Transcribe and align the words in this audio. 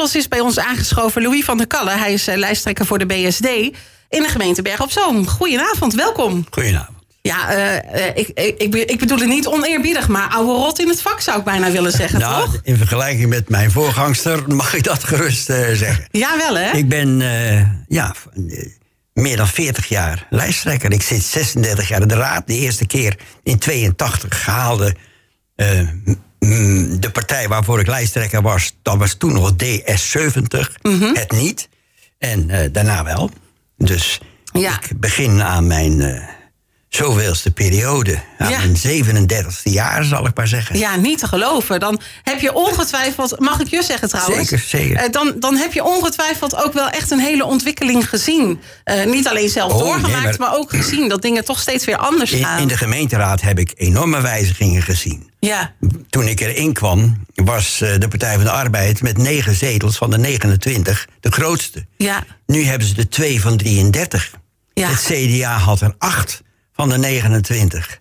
inmiddels 0.00 0.24
is 0.24 0.28
bij 0.28 0.40
ons 0.40 0.58
aangeschoven 0.58 1.22
Louis 1.22 1.44
van 1.44 1.56
der 1.56 1.66
Kalle. 1.66 1.90
Hij 1.90 2.12
is 2.12 2.24
lijsttrekker 2.24 2.86
voor 2.86 2.98
de 2.98 3.06
BSD 3.06 3.46
in 4.08 4.22
de 4.22 4.28
gemeente 4.28 4.62
Berg 4.62 4.80
op 4.80 4.90
Zoom. 4.90 5.26
Goedenavond, 5.26 5.94
welkom. 5.94 6.46
Goedenavond. 6.50 6.98
Ja, 7.22 7.48
ik, 8.14 8.28
ik, 8.28 8.74
ik, 8.74 8.98
bedoel 8.98 9.18
het 9.18 9.28
niet 9.28 9.46
oneerbiedig, 9.46 10.08
maar 10.08 10.28
oude 10.28 10.52
rot 10.52 10.78
in 10.78 10.88
het 10.88 11.02
vak 11.02 11.20
zou 11.20 11.38
ik 11.38 11.44
bijna 11.44 11.70
willen 11.70 11.92
zeggen, 11.92 12.20
nou, 12.20 12.44
toch? 12.44 12.60
In 12.62 12.76
vergelijking 12.76 13.28
met 13.28 13.48
mijn 13.48 13.70
voorgangster 13.70 14.42
mag 14.48 14.74
ik 14.74 14.84
dat 14.84 15.04
gerust 15.10 15.44
zeggen. 15.44 16.04
Ja, 16.10 16.36
wel 16.36 16.56
hè? 16.56 16.70
Ik 16.70 16.88
ben, 16.88 17.18
ja, 17.88 18.14
meer 19.12 19.36
dan 19.36 19.48
40 19.48 19.88
jaar 19.88 20.26
lijsttrekker. 20.30 20.92
Ik 20.92 21.02
zit 21.02 21.22
36 21.22 21.88
jaar 21.88 22.00
in 22.00 22.08
de 22.08 22.14
raad. 22.14 22.46
De 22.46 22.58
eerste 22.58 22.86
keer 22.86 23.16
in 23.42 23.58
82 23.58 24.46
haalde 24.46 24.94
uh, 25.56 25.88
de 26.40 27.10
partij 27.12 27.48
waarvoor 27.48 27.80
ik 27.80 27.86
lijsttrekker 27.86 28.42
was... 28.42 28.76
dat 28.82 28.96
was 28.96 29.14
toen 29.14 29.32
nog 29.32 29.52
DS70, 29.64 30.82
mm 30.82 31.14
het 31.14 31.30
niet. 31.30 31.68
En 32.18 32.48
uh, 32.48 32.58
daarna 32.72 33.04
wel. 33.04 33.30
Dus 33.76 34.20
ja. 34.52 34.74
ik 34.82 35.00
begin 35.00 35.42
aan 35.42 35.66
mijn... 35.66 36.28
Zoveelste 36.90 37.50
periode. 37.50 38.22
Aan 38.38 38.50
ja. 38.50 38.58
mijn 38.58 38.76
37e 38.76 39.62
jaar, 39.62 40.04
zal 40.04 40.26
ik 40.26 40.36
maar 40.36 40.48
zeggen. 40.48 40.78
Ja, 40.78 40.96
niet 40.96 41.18
te 41.18 41.26
geloven. 41.26 41.80
Dan 41.80 42.00
heb 42.22 42.40
je 42.40 42.54
ongetwijfeld, 42.54 43.38
mag 43.38 43.60
ik 43.60 43.68
je 43.68 43.82
zeggen 43.82 44.08
trouwens? 44.08 44.48
Zeker, 44.48 44.64
zeker. 44.68 45.04
Uh, 45.04 45.10
dan, 45.10 45.34
dan 45.38 45.56
heb 45.56 45.72
je 45.72 45.84
ongetwijfeld 45.84 46.56
ook 46.56 46.72
wel 46.72 46.88
echt 46.88 47.10
een 47.10 47.20
hele 47.20 47.44
ontwikkeling 47.44 48.08
gezien. 48.08 48.60
Uh, 48.84 49.04
niet 49.04 49.28
alleen 49.28 49.48
zelf 49.48 49.72
oh, 49.72 49.78
doorgemaakt, 49.78 50.12
nee, 50.12 50.22
maar... 50.22 50.38
maar... 50.38 50.54
ook 50.54 50.70
gezien 50.70 51.08
dat 51.08 51.22
dingen 51.22 51.44
toch 51.44 51.60
steeds 51.60 51.84
weer 51.84 51.96
anders 51.96 52.32
in, 52.32 52.44
gaan. 52.44 52.60
In 52.60 52.68
de 52.68 52.76
gemeenteraad 52.76 53.40
heb 53.40 53.58
ik 53.58 53.72
enorme 53.76 54.20
wijzigingen 54.20 54.82
gezien. 54.82 55.30
Ja. 55.40 55.74
Toen 56.08 56.28
ik 56.28 56.40
erin 56.40 56.72
kwam, 56.72 57.24
was 57.34 57.80
uh, 57.82 57.98
de 57.98 58.08
Partij 58.08 58.34
van 58.34 58.44
de 58.44 58.50
Arbeid 58.50 59.02
met 59.02 59.18
negen 59.18 59.54
zetels 59.54 59.96
van 59.96 60.10
de 60.10 60.18
29 60.18 61.06
de 61.20 61.32
grootste. 61.32 61.86
Ja. 61.96 62.24
Nu 62.46 62.64
hebben 62.64 62.88
ze 62.88 62.94
er 62.96 63.08
twee 63.08 63.40
van 63.40 63.56
33. 63.56 64.30
Ja. 64.74 64.88
Het 64.88 65.00
CDA 65.00 65.58
had 65.58 65.80
er 65.80 65.94
acht 65.98 66.42
van 66.80 66.88
de 66.88 66.98
29. 66.98 68.00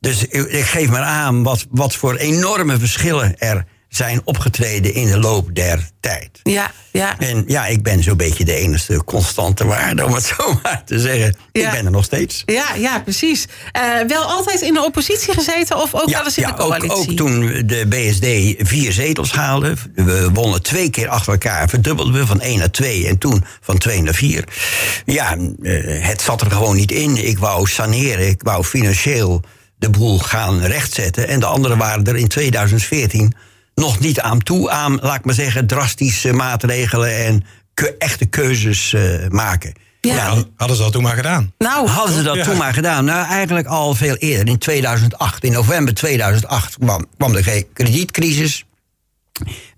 Dus 0.00 0.24
ik 0.26 0.64
geef 0.64 0.90
maar 0.90 1.02
aan 1.02 1.42
wat, 1.42 1.66
wat 1.70 1.94
voor 1.94 2.16
enorme 2.16 2.78
verschillen 2.78 3.38
er 3.38 3.64
zijn 3.96 4.20
opgetreden 4.24 4.94
in 4.94 5.06
de 5.06 5.18
loop 5.18 5.54
der 5.54 5.90
tijd. 6.00 6.40
Ja, 6.42 6.70
ja. 6.90 7.18
En 7.18 7.44
ja, 7.46 7.66
ik 7.66 7.82
ben 7.82 8.02
zo'n 8.02 8.16
beetje 8.16 8.44
de 8.44 8.54
enige 8.54 9.04
constante 9.04 9.66
waarde, 9.66 10.04
om 10.04 10.14
het 10.14 10.24
zo 10.36 10.60
maar 10.62 10.82
te 10.84 10.98
zeggen. 10.98 11.36
Ja. 11.52 11.66
Ik 11.66 11.70
ben 11.70 11.84
er 11.84 11.90
nog 11.90 12.04
steeds. 12.04 12.42
Ja, 12.46 12.74
ja 12.74 13.00
precies. 13.00 13.46
Uh, 13.76 14.06
wel 14.06 14.22
altijd 14.22 14.60
in 14.60 14.74
de 14.74 14.84
oppositie 14.84 15.32
gezeten 15.32 15.76
of 15.76 15.94
ook 15.94 16.08
ja, 16.08 16.16
wel 16.16 16.24
eens 16.24 16.36
in 16.36 16.42
ja, 16.42 16.48
de 16.48 16.54
coalitie? 16.54 16.90
Ook, 16.90 16.98
ook 16.98 17.16
toen 17.16 17.62
de 17.66 17.86
BSD 17.88 18.66
vier 18.68 18.92
zetels 18.92 19.32
haalde. 19.32 19.74
We 19.94 20.30
wonnen 20.32 20.62
twee 20.62 20.90
keer 20.90 21.08
achter 21.08 21.32
elkaar, 21.32 21.68
verdubbelden 21.68 22.14
we 22.14 22.26
van 22.26 22.40
1 22.40 22.58
naar 22.58 22.70
2 22.70 23.08
en 23.08 23.18
toen 23.18 23.44
van 23.60 23.78
2 23.78 24.02
naar 24.02 24.14
4. 24.14 24.44
Ja, 25.04 25.36
uh, 25.36 26.06
het 26.06 26.22
zat 26.22 26.40
er 26.40 26.50
gewoon 26.50 26.76
niet 26.76 26.92
in. 26.92 27.26
Ik 27.26 27.38
wou 27.38 27.66
saneren, 27.66 28.28
ik 28.28 28.40
wou 28.42 28.64
financieel 28.64 29.42
de 29.76 29.90
boel 29.90 30.18
gaan 30.18 30.60
rechtzetten. 30.62 31.28
En 31.28 31.40
de 31.40 31.46
anderen 31.46 31.78
waren 31.78 32.04
er 32.04 32.16
in 32.16 32.28
2014 32.28 33.34
nog 33.74 33.98
niet 33.98 34.20
aan 34.20 34.38
toe 34.38 34.70
aan, 34.70 34.98
laat 35.02 35.14
ik 35.14 35.24
maar 35.24 35.34
zeggen, 35.34 35.66
drastische 35.66 36.32
maatregelen 36.32 37.16
en 37.16 37.44
ke 37.74 37.96
echte 37.98 38.26
keuzes 38.26 38.92
uh, 38.92 39.28
maken. 39.28 39.72
Ja. 40.00 40.14
Nou, 40.14 40.44
hadden 40.56 40.76
ze 40.76 40.82
dat 40.82 40.92
toen 40.92 41.02
maar 41.02 41.16
gedaan? 41.16 41.52
Nou, 41.58 41.88
hadden 41.88 42.14
ze 42.14 42.22
dat 42.22 42.36
ja. 42.36 42.44
toen 42.44 42.56
maar 42.56 42.74
gedaan? 42.74 43.04
Nou, 43.04 43.26
eigenlijk 43.26 43.66
al 43.66 43.94
veel 43.94 44.14
eerder, 44.14 44.48
in 44.48 44.58
2008. 44.58 45.44
In 45.44 45.52
november 45.52 45.94
2008 45.94 46.76
kwam, 46.78 47.06
kwam 47.16 47.32
de 47.32 47.66
kredietcrisis. 47.72 48.64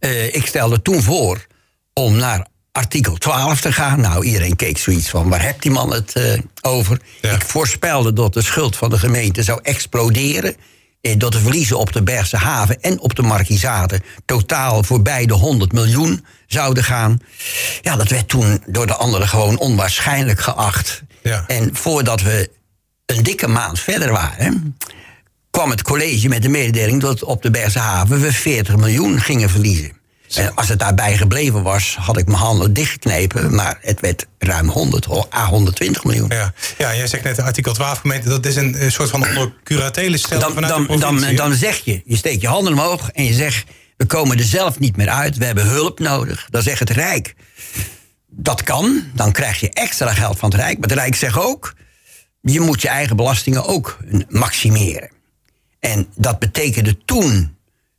Uh, 0.01 0.35
ik 0.35 0.47
stelde 0.47 0.83
toen 0.83 1.03
voor 1.03 1.47
om 1.93 2.17
naar 2.17 2.47
artikel 2.73 3.17
12 3.17 3.61
te 3.61 3.73
gaan. 3.73 4.01
Nou, 4.01 4.25
iedereen 4.25 4.57
keek 4.57 4.79
zoiets 4.79 5.09
van, 5.09 5.29
waar 5.29 5.43
hebt 5.43 5.63
die 5.63 5.71
man 5.71 5.93
het 5.93 6.13
uh, 6.17 6.39
over? 6.61 7.01
Ja. 7.21 7.33
Ik 7.33 7.43
voorspelde 7.43 8.13
dat 8.13 8.35
de 8.35 8.43
schuld 8.43 8.77
van 8.77 8.91
de 8.91 8.99
gemeente 8.99 9.43
zou 9.43 9.61
exploderen 9.63 10.57
dat 11.15 11.33
de 11.33 11.41
verliezen 11.41 11.79
op 11.79 11.93
de 11.93 12.03
Bergse 12.03 12.37
haven 12.37 12.83
en 12.83 13.01
op 13.01 13.15
de 13.15 13.23
Markizaten 13.23 14.03
totaal 14.25 14.83
voorbij 14.83 15.27
de 15.27 15.35
100 15.35 15.73
miljoen 15.73 16.25
zouden 16.47 16.85
gaan. 16.85 17.19
Ja, 17.81 17.97
dat 17.97 18.09
werd 18.09 18.29
toen 18.29 18.63
door 18.67 18.87
de 18.87 18.95
anderen 18.95 19.29
gewoon 19.29 19.59
onwaarschijnlijk 19.59 20.41
geacht. 20.41 21.03
Ja. 21.23 21.45
En 21.47 21.71
voordat 21.73 22.23
we 22.23 22.51
een 23.07 23.23
dikke 23.23 23.49
maand 23.49 23.81
verder 23.81 24.13
waren, 24.13 24.77
kwam 25.51 25.71
het 25.71 25.83
college 25.83 26.29
met 26.29 26.43
de 26.43 26.49
mededeling 26.49 27.01
dat 27.01 27.25
op 27.25 27.43
de 27.43 27.51
Bergse 27.51 27.79
haven 27.79 28.21
we 28.21 28.33
40 28.33 28.77
miljoen 28.77 29.21
gingen 29.21 29.51
verliezen. 29.51 29.93
En 30.35 30.55
als 30.55 30.69
het 30.69 30.79
daarbij 30.79 31.17
gebleven 31.17 31.63
was, 31.63 31.97
had 32.01 32.19
ik 32.19 32.27
mijn 32.27 32.39
handen 32.39 32.73
dichtgeknepen. 32.73 33.55
Maar 33.55 33.79
het 33.81 34.01
werd 34.01 34.27
ruim 34.39 34.69
100, 34.69 35.07
à 35.35 35.47
120 35.47 36.05
miljoen. 36.05 36.29
Ja, 36.29 36.53
ja 36.79 36.97
jij 36.97 37.07
zegt 37.07 37.25
net 37.25 37.41
artikel 37.41 37.73
12 37.73 37.99
gemeente. 37.99 38.29
Dat 38.29 38.47
is 38.47 38.57
een, 38.57 38.77
soort 38.93 39.11
van 39.11 39.27
onder 39.27 39.53
curatele 39.65 40.19
dan, 40.29 40.55
dan, 40.55 40.87
dan, 40.99 41.35
dan 41.35 41.55
zeg 41.55 41.77
je, 41.85 42.03
je 42.05 42.17
steekt 42.17 42.41
je 42.41 42.49
handen 42.49 42.73
omhoog 42.73 43.11
en 43.11 43.25
je 43.25 43.33
zegt... 43.33 43.65
we 43.97 44.07
komen 44.07 44.39
er 44.39 44.45
zelf 44.45 44.79
niet 44.79 44.97
meer 44.97 45.09
uit, 45.09 45.37
we 45.37 45.45
hebben 45.45 45.67
hulp 45.67 45.99
nodig. 45.99 46.47
Dan 46.51 46.63
zegt 46.63 46.79
het 46.79 46.91
Rijk, 46.91 47.35
dat 48.31 48.63
kan. 48.63 49.03
Dan 49.15 49.33
krijg 49.33 49.61
je 49.61 49.71
extra 49.71 50.13
geld 50.13 50.39
van 50.39 50.51
het 50.51 50.61
Rijk. 50.61 50.79
Maar 50.79 50.89
het 50.89 50.99
Rijk 50.99 51.15
zegt 51.15 51.37
ook, 51.37 51.75
je 52.41 52.61
moet 52.61 52.83
je 52.83 52.89
eigen 52.89 53.17
belastingen 53.17 53.65
ook 53.65 53.99
maximeren. 54.29 55.11
En 55.81 56.09
dat 56.15 56.39
betekende 56.39 56.99
toen 57.05 57.56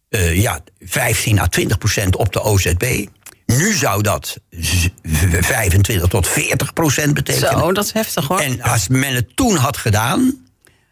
uh, 0.10 0.42
ja, 0.42 0.60
15 0.80 1.40
à 1.40 1.48
20 1.48 1.78
procent 1.78 2.16
op 2.16 2.34
de 2.34 2.42
OZB. 2.42 3.06
Nu 3.46 3.74
zou 3.74 4.02
dat 4.02 4.38
25 4.52 6.08
tot 6.08 6.28
40 6.28 6.74
procent 6.74 7.14
betekenen. 7.14 7.60
Zo, 7.60 7.72
dat 7.72 7.86
is 7.86 7.92
heftig 7.92 8.28
hoor. 8.28 8.40
En 8.40 8.62
als 8.62 8.88
men 8.88 9.16
het 9.16 9.36
toen 9.36 9.56
had 9.56 9.78
gedaan, 9.78 10.48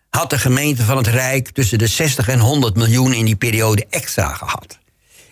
had 0.09 0.29
de 0.29 0.39
gemeente 0.39 0.83
van 0.83 0.97
het 0.97 1.07
Rijk 1.07 1.49
tussen 1.49 1.77
de 1.77 1.87
60 1.87 2.27
en 2.27 2.39
100 2.39 2.75
miljoen 2.75 3.13
in 3.13 3.25
die 3.25 3.35
periode 3.35 3.85
extra 3.89 4.33
gehad. 4.33 4.79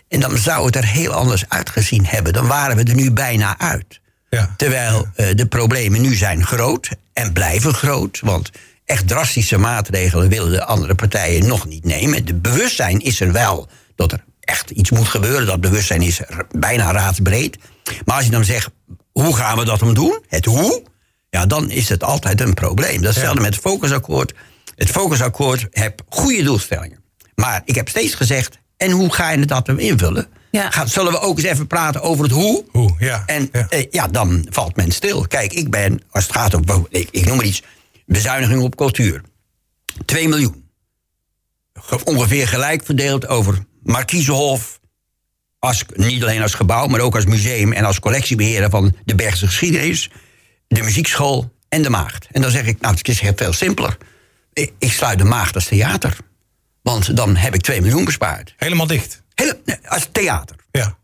En 0.07 0.19
dan 0.19 0.37
zou 0.37 0.65
het 0.65 0.75
er 0.75 0.85
heel 0.85 1.11
anders 1.11 1.45
uitgezien 1.47 2.05
hebben. 2.05 2.33
Dan 2.33 2.47
waren 2.47 2.75
we 2.75 2.83
er 2.83 2.95
nu 2.95 3.11
bijna 3.11 3.59
uit. 3.59 4.01
Ja. 4.29 4.53
Terwijl 4.57 5.07
uh, 5.15 5.27
de 5.35 5.45
problemen 5.45 6.01
nu 6.01 6.15
zijn 6.15 6.45
groot 6.45 6.89
en 7.13 7.33
blijven 7.33 7.73
groot. 7.73 8.19
Want 8.19 8.49
echt 8.93 9.07
drastische 9.07 9.57
maatregelen 9.57 10.29
willen 10.29 10.51
de 10.51 10.65
andere 10.65 10.95
partijen 10.95 11.47
nog 11.47 11.67
niet 11.67 11.85
nemen. 11.85 12.25
De 12.25 12.33
bewustzijn 12.33 12.99
is 12.99 13.19
er 13.19 13.31
wel 13.31 13.67
dat 13.95 14.11
er 14.11 14.23
echt 14.39 14.69
iets 14.69 14.91
moet 14.91 15.07
gebeuren. 15.07 15.45
Dat 15.45 15.61
bewustzijn 15.61 16.01
is 16.01 16.21
bijna 16.51 16.91
raadsbreed. 16.91 17.57
Maar 18.05 18.15
als 18.15 18.25
je 18.25 18.31
dan 18.31 18.45
zegt, 18.45 18.69
hoe 19.11 19.35
gaan 19.35 19.57
we 19.57 19.65
dat 19.65 19.79
dan 19.79 19.93
doen? 19.93 20.23
Het 20.27 20.45
hoe? 20.45 20.83
Ja, 21.29 21.45
dan 21.45 21.69
is 21.69 21.89
het 21.89 22.03
altijd 22.03 22.41
een 22.41 22.53
probleem. 22.53 23.01
Dat 23.01 23.09
is 23.09 23.15
hetzelfde 23.15 23.41
ja. 23.41 23.45
met 23.45 23.55
het 23.55 23.63
focusakkoord. 23.63 24.33
Het 24.75 24.89
focusakkoord 24.89 25.67
heeft 25.71 26.03
goede 26.09 26.43
doelstellingen. 26.43 26.99
Maar 27.35 27.61
ik 27.65 27.75
heb 27.75 27.89
steeds 27.89 28.15
gezegd, 28.15 28.57
en 28.77 28.91
hoe 28.91 29.13
ga 29.13 29.31
je 29.31 29.45
dat 29.45 29.65
dan 29.65 29.79
invullen? 29.79 30.27
Ja. 30.51 30.69
Gaat, 30.69 30.89
zullen 30.89 31.11
we 31.11 31.19
ook 31.19 31.37
eens 31.37 31.47
even 31.47 31.67
praten 31.67 32.01
over 32.01 32.23
het 32.23 32.33
hoe? 32.33 32.65
Hoe, 32.71 32.95
ja. 32.99 33.23
En 33.25 33.49
ja. 33.51 33.67
Eh, 33.69 33.85
ja, 33.89 34.07
dan 34.07 34.47
valt 34.49 34.75
men 34.75 34.91
stil. 34.91 35.27
Kijk, 35.27 35.53
ik 35.53 35.69
ben, 35.69 36.01
als 36.11 36.23
het 36.23 36.33
gaat 36.33 36.53
om, 36.53 36.87
ik, 36.89 37.07
ik 37.11 37.25
noem 37.25 37.35
maar 37.35 37.45
iets, 37.45 37.61
bezuiniging 38.05 38.61
op 38.61 38.75
cultuur. 38.75 39.21
2 40.05 40.27
miljoen. 40.27 40.69
Ongeveer 42.03 42.47
gelijk 42.47 42.85
verdeeld 42.85 43.27
over 43.27 43.65
Markiezenhof, 43.83 44.79
als, 45.59 45.85
niet 45.93 46.23
alleen 46.23 46.41
als 46.41 46.53
gebouw, 46.53 46.87
maar 46.87 46.99
ook 46.99 47.15
als 47.15 47.25
museum 47.25 47.73
en 47.73 47.85
als 47.85 47.99
collectiebeheerder 47.99 48.69
van 48.69 48.95
de 49.05 49.15
Bergse 49.15 49.45
geschiedenis, 49.45 50.09
de 50.67 50.81
muziekschool 50.81 51.51
en 51.69 51.81
de 51.81 51.89
maagd. 51.89 52.27
En 52.31 52.41
dan 52.41 52.51
zeg 52.51 52.65
ik, 52.65 52.81
nou, 52.81 52.95
het 52.95 53.07
is 53.07 53.19
heel 53.19 53.33
veel 53.35 53.53
simpeler. 53.53 53.97
Ik, 54.53 54.73
ik 54.79 54.91
sluit 54.91 55.17
de 55.17 55.23
maagd 55.23 55.55
als 55.55 55.65
theater. 55.65 56.17
Want 56.81 57.15
dan 57.15 57.35
heb 57.35 57.53
ik 57.53 57.61
2 57.61 57.81
miljoen 57.81 58.05
bespaard. 58.05 58.53
Helemaal 58.57 58.87
dicht? 58.87 59.23
Hele, 59.35 59.59
als 59.85 60.07
theater. 60.11 60.55
Ja. 60.71 60.97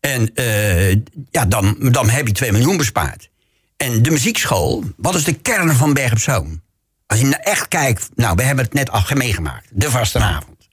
En 0.00 0.30
uh, 0.34 0.90
ja, 1.30 1.44
dan, 1.48 1.76
dan 1.78 2.08
heb 2.08 2.26
je 2.26 2.32
2 2.32 2.52
miljoen 2.52 2.76
bespaard. 2.76 3.30
En 3.76 4.02
de 4.02 4.10
muziekschool, 4.10 4.84
wat 4.96 5.14
is 5.14 5.24
de 5.24 5.32
kern 5.32 5.74
van 5.74 5.92
Berg 5.92 6.20
Zoom? 6.20 6.62
Als 7.06 7.20
je 7.20 7.36
echt 7.36 7.68
kijkt, 7.68 8.08
nou, 8.14 8.36
we 8.36 8.42
hebben 8.42 8.64
het 8.64 8.74
net 8.74 8.90
al 8.90 9.02
meegemaakt. 9.14 9.68
De 9.70 9.90
vastenavond. 9.90 10.68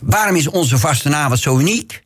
Waarom 0.00 0.36
is 0.36 0.48
onze 0.48 0.78
vastenavond 0.78 1.40
zo 1.40 1.58
uniek? 1.58 2.04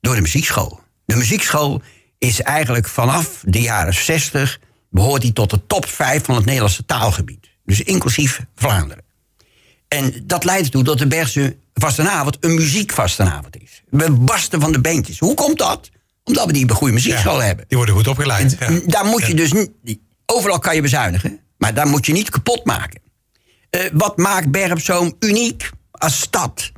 Door 0.00 0.14
de 0.14 0.20
muziekschool. 0.20 0.80
De 1.04 1.16
muziekschool 1.16 1.82
is 2.18 2.40
eigenlijk 2.40 2.88
vanaf 2.88 3.42
de 3.46 3.60
jaren 3.60 3.94
60... 3.94 4.60
behoort 4.90 5.22
die 5.22 5.32
tot 5.32 5.50
de 5.50 5.66
top 5.66 5.86
5 5.86 6.24
van 6.24 6.34
het 6.34 6.44
Nederlandse 6.44 6.84
taalgebied. 6.84 7.50
Dus 7.64 7.82
inclusief 7.82 8.40
Vlaanderen. 8.54 9.04
En 9.88 10.22
dat 10.22 10.44
leidt 10.44 10.64
ertoe 10.64 10.84
dat 10.84 10.98
de 10.98 11.06
Bergse 11.06 11.56
vastenavond 11.74 12.36
een 12.40 12.54
muziekvastenavond 12.54 13.62
is. 13.62 13.82
We 13.90 14.10
barsten 14.10 14.60
van 14.60 14.72
de 14.72 14.80
beentjes. 14.80 15.18
Hoe 15.18 15.34
komt 15.34 15.58
dat? 15.58 15.90
Omdat 16.24 16.46
we 16.46 16.52
die 16.52 16.70
goede 16.70 16.92
muziekschool 16.92 17.40
ja, 17.40 17.46
hebben. 17.46 17.64
Die 17.68 17.76
worden 17.76 17.94
goed 17.94 18.08
opgeleid. 18.08 18.56
Ja. 18.60 18.80
Daar 18.86 19.04
moet 19.04 19.26
je 19.26 19.34
dus 19.34 19.52
niet... 19.52 19.98
Overal 20.26 20.58
kan 20.58 20.74
je 20.74 20.82
bezuinigen, 20.82 21.40
maar 21.58 21.74
daar 21.74 21.86
moet 21.86 22.06
je 22.06 22.12
niet 22.12 22.30
kapot 22.30 22.64
maken. 22.64 23.00
Uh, 23.70 23.82
wat 23.92 24.16
maakt 24.16 24.50
Berg 24.50 24.72
op 24.72 24.80
Zoom 24.80 25.16
uniek 25.20 25.70
als 25.90 26.20
stad? 26.20 26.72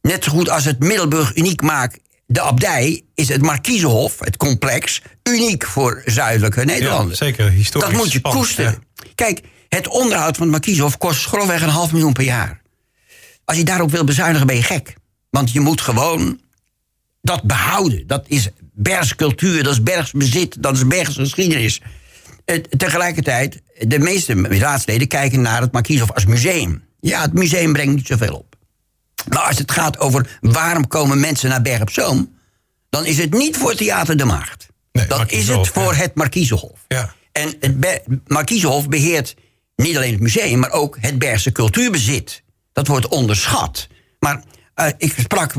Net 0.00 0.24
zo 0.24 0.30
goed 0.30 0.48
als 0.48 0.64
het 0.64 0.78
Middelburg 0.78 1.36
uniek 1.36 1.62
maakt 1.62 1.98
de 2.26 2.40
abdij 2.40 3.02
is 3.14 3.28
het 3.28 3.42
Markiezenhof, 3.42 4.18
het 4.18 4.36
complex, 4.36 5.02
uniek 5.22 5.66
voor 5.66 6.02
zuidelijke 6.04 6.64
Nederlanden. 6.64 7.16
zeker, 7.16 7.50
historisch 7.50 7.90
Dat 7.90 7.98
moet 7.98 8.12
je 8.12 8.18
spannend, 8.18 8.44
koesteren. 8.44 8.82
Kijk, 9.14 9.40
het 9.68 9.88
onderhoud 9.88 10.36
van 10.36 10.42
het 10.42 10.50
Markiezenhof 10.50 10.98
kost 10.98 11.24
grofweg 11.24 11.62
een 11.62 11.68
half 11.68 11.92
miljoen 11.92 12.12
per 12.12 12.24
jaar. 12.24 12.62
Als 13.44 13.56
je 13.56 13.64
daarop 13.64 13.90
wil 13.90 14.04
bezuinigen, 14.04 14.46
ben 14.46 14.56
je 14.56 14.62
gek. 14.62 14.94
Want 15.30 15.52
je 15.52 15.60
moet 15.60 15.80
gewoon 15.80 16.40
dat 17.20 17.42
behouden. 17.42 18.06
Dat 18.06 18.24
is 18.28 18.48
Bergs 18.74 19.14
cultuur, 19.14 19.62
dat 19.62 19.72
is 19.72 19.82
Bergs 19.82 20.10
bezit, 20.10 20.62
dat 20.62 20.76
is 20.76 20.86
Bergs 20.86 21.16
geschiedenis. 21.16 21.80
Eh, 22.44 22.56
tegelijkertijd, 22.56 23.62
de 23.78 23.98
meeste 23.98 24.34
raadsleden 24.48 25.08
kijken 25.08 25.40
naar 25.40 25.60
het 25.60 25.72
Markieshof 25.72 26.12
als 26.12 26.26
museum. 26.26 26.84
Ja, 27.00 27.22
het 27.22 27.32
museum 27.32 27.72
brengt 27.72 27.94
niet 27.94 28.06
zoveel 28.06 28.34
op. 28.34 28.56
Maar 29.28 29.42
als 29.42 29.58
het 29.58 29.70
gaat 29.70 29.98
over 29.98 30.38
waarom 30.40 30.86
komen 30.86 31.20
mensen 31.20 31.48
naar 31.48 31.62
Berg 31.62 31.80
op 31.80 31.90
Zoom... 31.90 32.38
dan 32.90 33.06
is 33.06 33.18
het 33.18 33.32
niet 33.32 33.56
voor 33.56 33.74
Theater 33.74 34.16
de 34.16 34.24
Maagd. 34.24 34.66
Nee, 34.92 35.06
dan 35.06 35.28
is 35.28 35.48
het 35.48 35.68
voor 35.68 35.92
ja. 35.92 35.98
het 35.98 36.14
Markiezenhof. 36.14 36.78
Ja. 36.88 37.14
En 37.32 37.54
het 37.60 37.80
Be- 37.80 38.02
Markiezenhof 38.26 38.88
beheert 38.88 39.34
niet 39.76 39.96
alleen 39.96 40.12
het 40.12 40.20
museum... 40.20 40.58
maar 40.58 40.70
ook 40.70 40.96
het 41.00 41.18
Bergse 41.18 41.52
cultuurbezit. 41.52 42.42
Dat 42.72 42.86
wordt 42.86 43.08
onderschat. 43.08 43.86
Maar 44.18 44.42
eh, 44.74 44.86
ik 44.98 45.14
sprak 45.18 45.52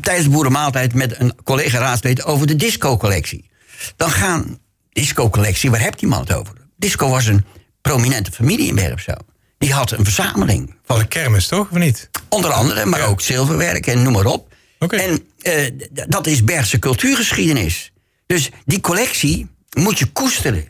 tijdens 0.00 0.26
de 0.26 0.32
boerenmaaltijd... 0.32 0.94
met 0.94 1.20
een 1.20 1.32
collega-raadslid 1.44 2.24
over 2.24 2.46
de 2.46 2.56
disco-collectie. 2.56 3.50
Dan 3.96 4.10
gaan... 4.10 4.58
Disco-collectie, 4.92 5.70
waar 5.70 5.80
hebt 5.80 5.98
die 5.98 6.08
man 6.08 6.20
het 6.20 6.32
over? 6.32 6.54
Disco 6.76 7.08
was 7.08 7.26
een 7.26 7.44
prominente 7.80 8.30
familie 8.30 8.68
in 8.68 8.98
Zoom. 8.98 9.16
Die 9.58 9.72
had 9.72 9.90
een 9.90 10.04
verzameling 10.04 10.74
Van 10.84 10.98
de 10.98 11.06
kermis, 11.06 11.46
toch? 11.46 11.70
Of 11.70 11.78
niet? 11.78 12.10
Onder 12.28 12.50
andere, 12.50 12.84
maar 12.84 13.00
Ja. 13.00 13.06
ook 13.06 13.20
zilverwerk 13.20 13.86
en 13.86 14.02
noem 14.02 14.12
maar 14.12 14.24
op. 14.24 14.54
Oké. 14.78 14.96
En 14.96 15.28
eh, 15.42 15.70
dat 16.08 16.26
is 16.26 16.44
Bergse 16.44 16.78
cultuurgeschiedenis. 16.78 17.92
Dus 18.26 18.50
die 18.64 18.80
collectie 18.80 19.48
moet 19.70 19.98
je 19.98 20.06
koesteren. 20.06 20.66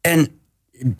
En 0.00 0.28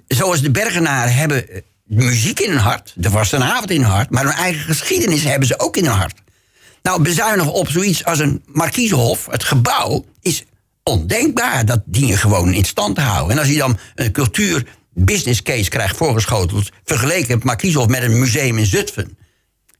zoals 0.06 0.43
de 0.43 0.50
Bergenaren 0.50 1.14
hebben 1.14 1.49
eh, 1.49 1.60
muziek 1.88 2.40
in 2.40 2.50
hun 2.50 2.58
hart, 2.58 2.93
de 2.96 3.11
vastenavond 3.11 3.70
in 3.70 3.81
hun 3.81 3.90
hart, 3.90 4.11
maar 4.11 4.25
hun 4.25 4.32
eigen 4.32 4.61
geschiedenis 4.61 5.25
hebben 5.25 5.49
ze 5.49 5.58
ook 5.58 5.76
in 5.76 5.85
hun 5.85 5.94
hart. 5.94 6.20
Nou, 6.82 7.02
bezuinigen 7.02 7.52
op 7.52 7.69
zoiets 7.69 8.05
als 8.05 8.19
een 8.19 8.43
Markiezenhof, 8.46 9.26
het 9.31 9.44
gebouw, 9.44 10.05
is 10.20 10.44
ondenkbaar. 10.82 11.64
Dat 11.64 11.82
dien 11.85 12.06
je 12.06 12.17
gewoon 12.17 12.52
in 12.52 12.64
stand 12.64 12.94
te 12.94 13.00
houden. 13.00 13.32
En 13.32 13.38
als 13.38 13.49
je 13.49 13.58
dan 13.58 13.79
een 13.94 14.12
cultuur 14.12 14.67
business 14.94 15.43
case 15.43 15.70
krijgt 15.70 15.96
voorgeschoteld, 15.96 16.70
vergeleken 16.85 17.35
het 17.35 17.44
Markiezenhof 17.44 17.88
met 17.88 18.02
een 18.02 18.19
museum 18.19 18.58
in 18.58 18.67
Zutphen. 18.67 19.19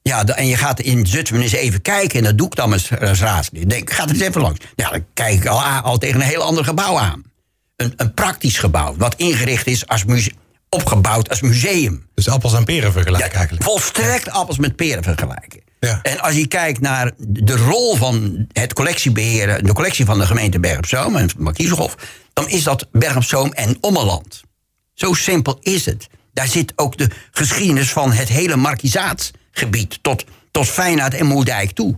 Ja, 0.01 0.25
en 0.25 0.47
je 0.47 0.57
gaat 0.57 0.79
in 0.79 1.07
Zutphen 1.07 1.41
eens 1.41 1.51
even 1.51 1.81
kijken. 1.81 2.17
En 2.17 2.23
dat 2.23 2.37
doe 2.37 2.47
ik 2.47 2.55
dan 2.55 2.73
als, 2.73 2.99
als 2.99 3.19
raadslid. 3.19 3.69
Denk, 3.69 3.91
ga 3.91 4.03
er 4.03 4.09
eens 4.09 4.19
even 4.19 4.41
langs. 4.41 4.59
Ja, 4.75 4.89
dan 4.89 5.05
kijk 5.13 5.33
ik 5.33 5.45
al, 5.45 5.61
al 5.63 5.97
tegen 5.97 6.21
een 6.21 6.27
heel 6.27 6.41
ander 6.41 6.63
gebouw 6.63 6.99
aan. 6.99 7.23
Een, 7.75 7.93
een 7.95 8.13
praktisch 8.13 8.57
gebouw. 8.57 8.95
Wat 8.97 9.15
ingericht 9.15 9.67
is 9.67 9.87
als 9.87 10.05
museum. 10.05 10.37
Opgebouwd 10.69 11.29
als 11.29 11.41
museum. 11.41 12.05
Dus 12.13 12.29
appels 12.29 12.53
en 12.53 12.63
peren 12.63 12.91
vergelijken 12.91 13.29
Ja, 13.29 13.35
eigenlijk. 13.35 13.63
volstrekt 13.63 14.29
appels 14.29 14.57
met 14.57 14.75
peren 14.75 15.03
vergelijken. 15.03 15.61
Ja. 15.79 15.99
En 16.03 16.19
als 16.19 16.35
je 16.35 16.47
kijkt 16.47 16.81
naar 16.81 17.11
de 17.17 17.55
rol 17.55 17.95
van 17.95 18.45
het 18.51 18.73
collectiebeheren... 18.73 19.63
de 19.63 19.73
collectie 19.73 20.05
van 20.05 20.19
de 20.19 20.25
gemeente 20.25 20.59
Berg 20.59 20.77
op 20.77 20.85
Zoom 20.85 21.15
en 21.15 21.21
het 21.21 21.37
Markiezenhof... 21.37 21.95
dan 22.33 22.49
is 22.49 22.63
dat 22.63 22.87
Berg 22.91 23.15
op 23.15 23.23
Zoom 23.23 23.53
en 23.53 23.77
Ommeland. 23.81 24.41
Zo 24.93 25.13
simpel 25.13 25.57
is 25.61 25.85
het. 25.85 26.07
Daar 26.33 26.47
zit 26.47 26.73
ook 26.75 26.97
de 26.97 27.09
geschiedenis 27.31 27.91
van 27.91 28.11
het 28.11 28.27
hele 28.27 28.55
markizaatsgebied... 28.55 29.99
tot, 30.01 30.25
tot 30.51 30.67
Feyenaard 30.67 31.13
en 31.13 31.25
Moerdijk 31.25 31.71
toe. 31.71 31.95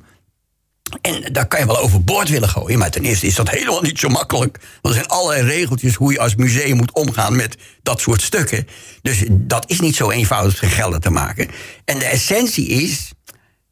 En 1.01 1.33
daar 1.33 1.47
kan 1.47 1.59
je 1.59 1.65
wel 1.65 1.79
overboord 1.79 2.29
willen 2.29 2.49
gooien. 2.49 2.79
Maar 2.79 2.91
ten 2.91 3.03
eerste 3.03 3.27
is 3.27 3.35
dat 3.35 3.49
helemaal 3.49 3.81
niet 3.81 3.99
zo 3.99 4.09
makkelijk. 4.09 4.59
Want 4.81 4.95
er 4.95 5.01
zijn 5.01 5.19
allerlei 5.19 5.47
regeltjes 5.47 5.95
hoe 5.95 6.11
je 6.11 6.19
als 6.19 6.35
museum 6.35 6.77
moet 6.77 6.93
omgaan 6.93 7.35
met 7.35 7.57
dat 7.83 8.01
soort 8.01 8.21
stukken. 8.21 8.67
Dus 9.01 9.23
dat 9.29 9.69
is 9.69 9.79
niet 9.79 9.95
zo 9.95 10.09
eenvoudig 10.09 10.59
te 10.59 10.65
gelden 10.65 11.01
te 11.01 11.09
maken. 11.09 11.49
En 11.85 11.99
de 11.99 12.05
essentie 12.05 12.67
is, 12.67 13.11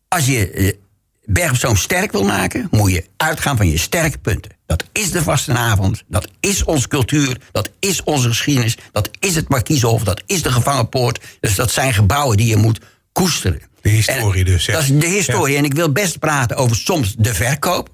als 0.08 0.26
je 0.26 0.52
eh, 0.52 0.74
Berg 1.26 1.50
op 1.50 1.58
Zoom 1.58 1.76
sterk 1.76 2.12
wil 2.12 2.24
maken, 2.24 2.68
moet 2.72 2.92
je 2.92 3.06
uitgaan 3.18 3.58
van 3.58 3.70
je 3.70 3.78
sterke 3.78 4.18
punten. 4.18 4.52
Dat 4.66 4.84
is 4.92 5.12
de 5.12 5.24
vastenavond, 5.24 6.04
dat 6.08 6.28
is 6.40 6.64
onze 6.64 6.88
cultuur, 6.88 7.38
dat 7.52 7.70
is 7.80 8.04
onze 8.04 8.28
geschiedenis, 8.28 8.78
dat 8.92 9.10
is 9.20 9.36
het 9.36 9.50
Markiezenhof, 9.50 10.04
dat 10.04 10.24
is 10.26 10.42
de 10.42 10.52
gevangenpoort. 10.52 11.20
Dus 11.40 11.56
dat 11.56 11.72
zijn 11.72 11.94
gebouwen 11.94 12.38
die 12.38 12.48
je 12.48 12.56
moet 12.56 12.80
koesteren. 13.12 13.62
De 13.82 13.90
historie 13.90 14.46
En 14.46 14.52
dus, 14.52 14.66
ja. 14.66 14.74
Dat 14.74 14.82
is 14.82 14.90
de 14.90 15.08
historie. 15.08 15.58
En 15.58 15.64
ik 15.66 15.74
wil 15.74 15.92
best 15.92 16.20
praten 16.20 16.58
over 16.58 16.76
soms 16.76 17.16
de 17.18 17.34
verkoop. 17.34 17.90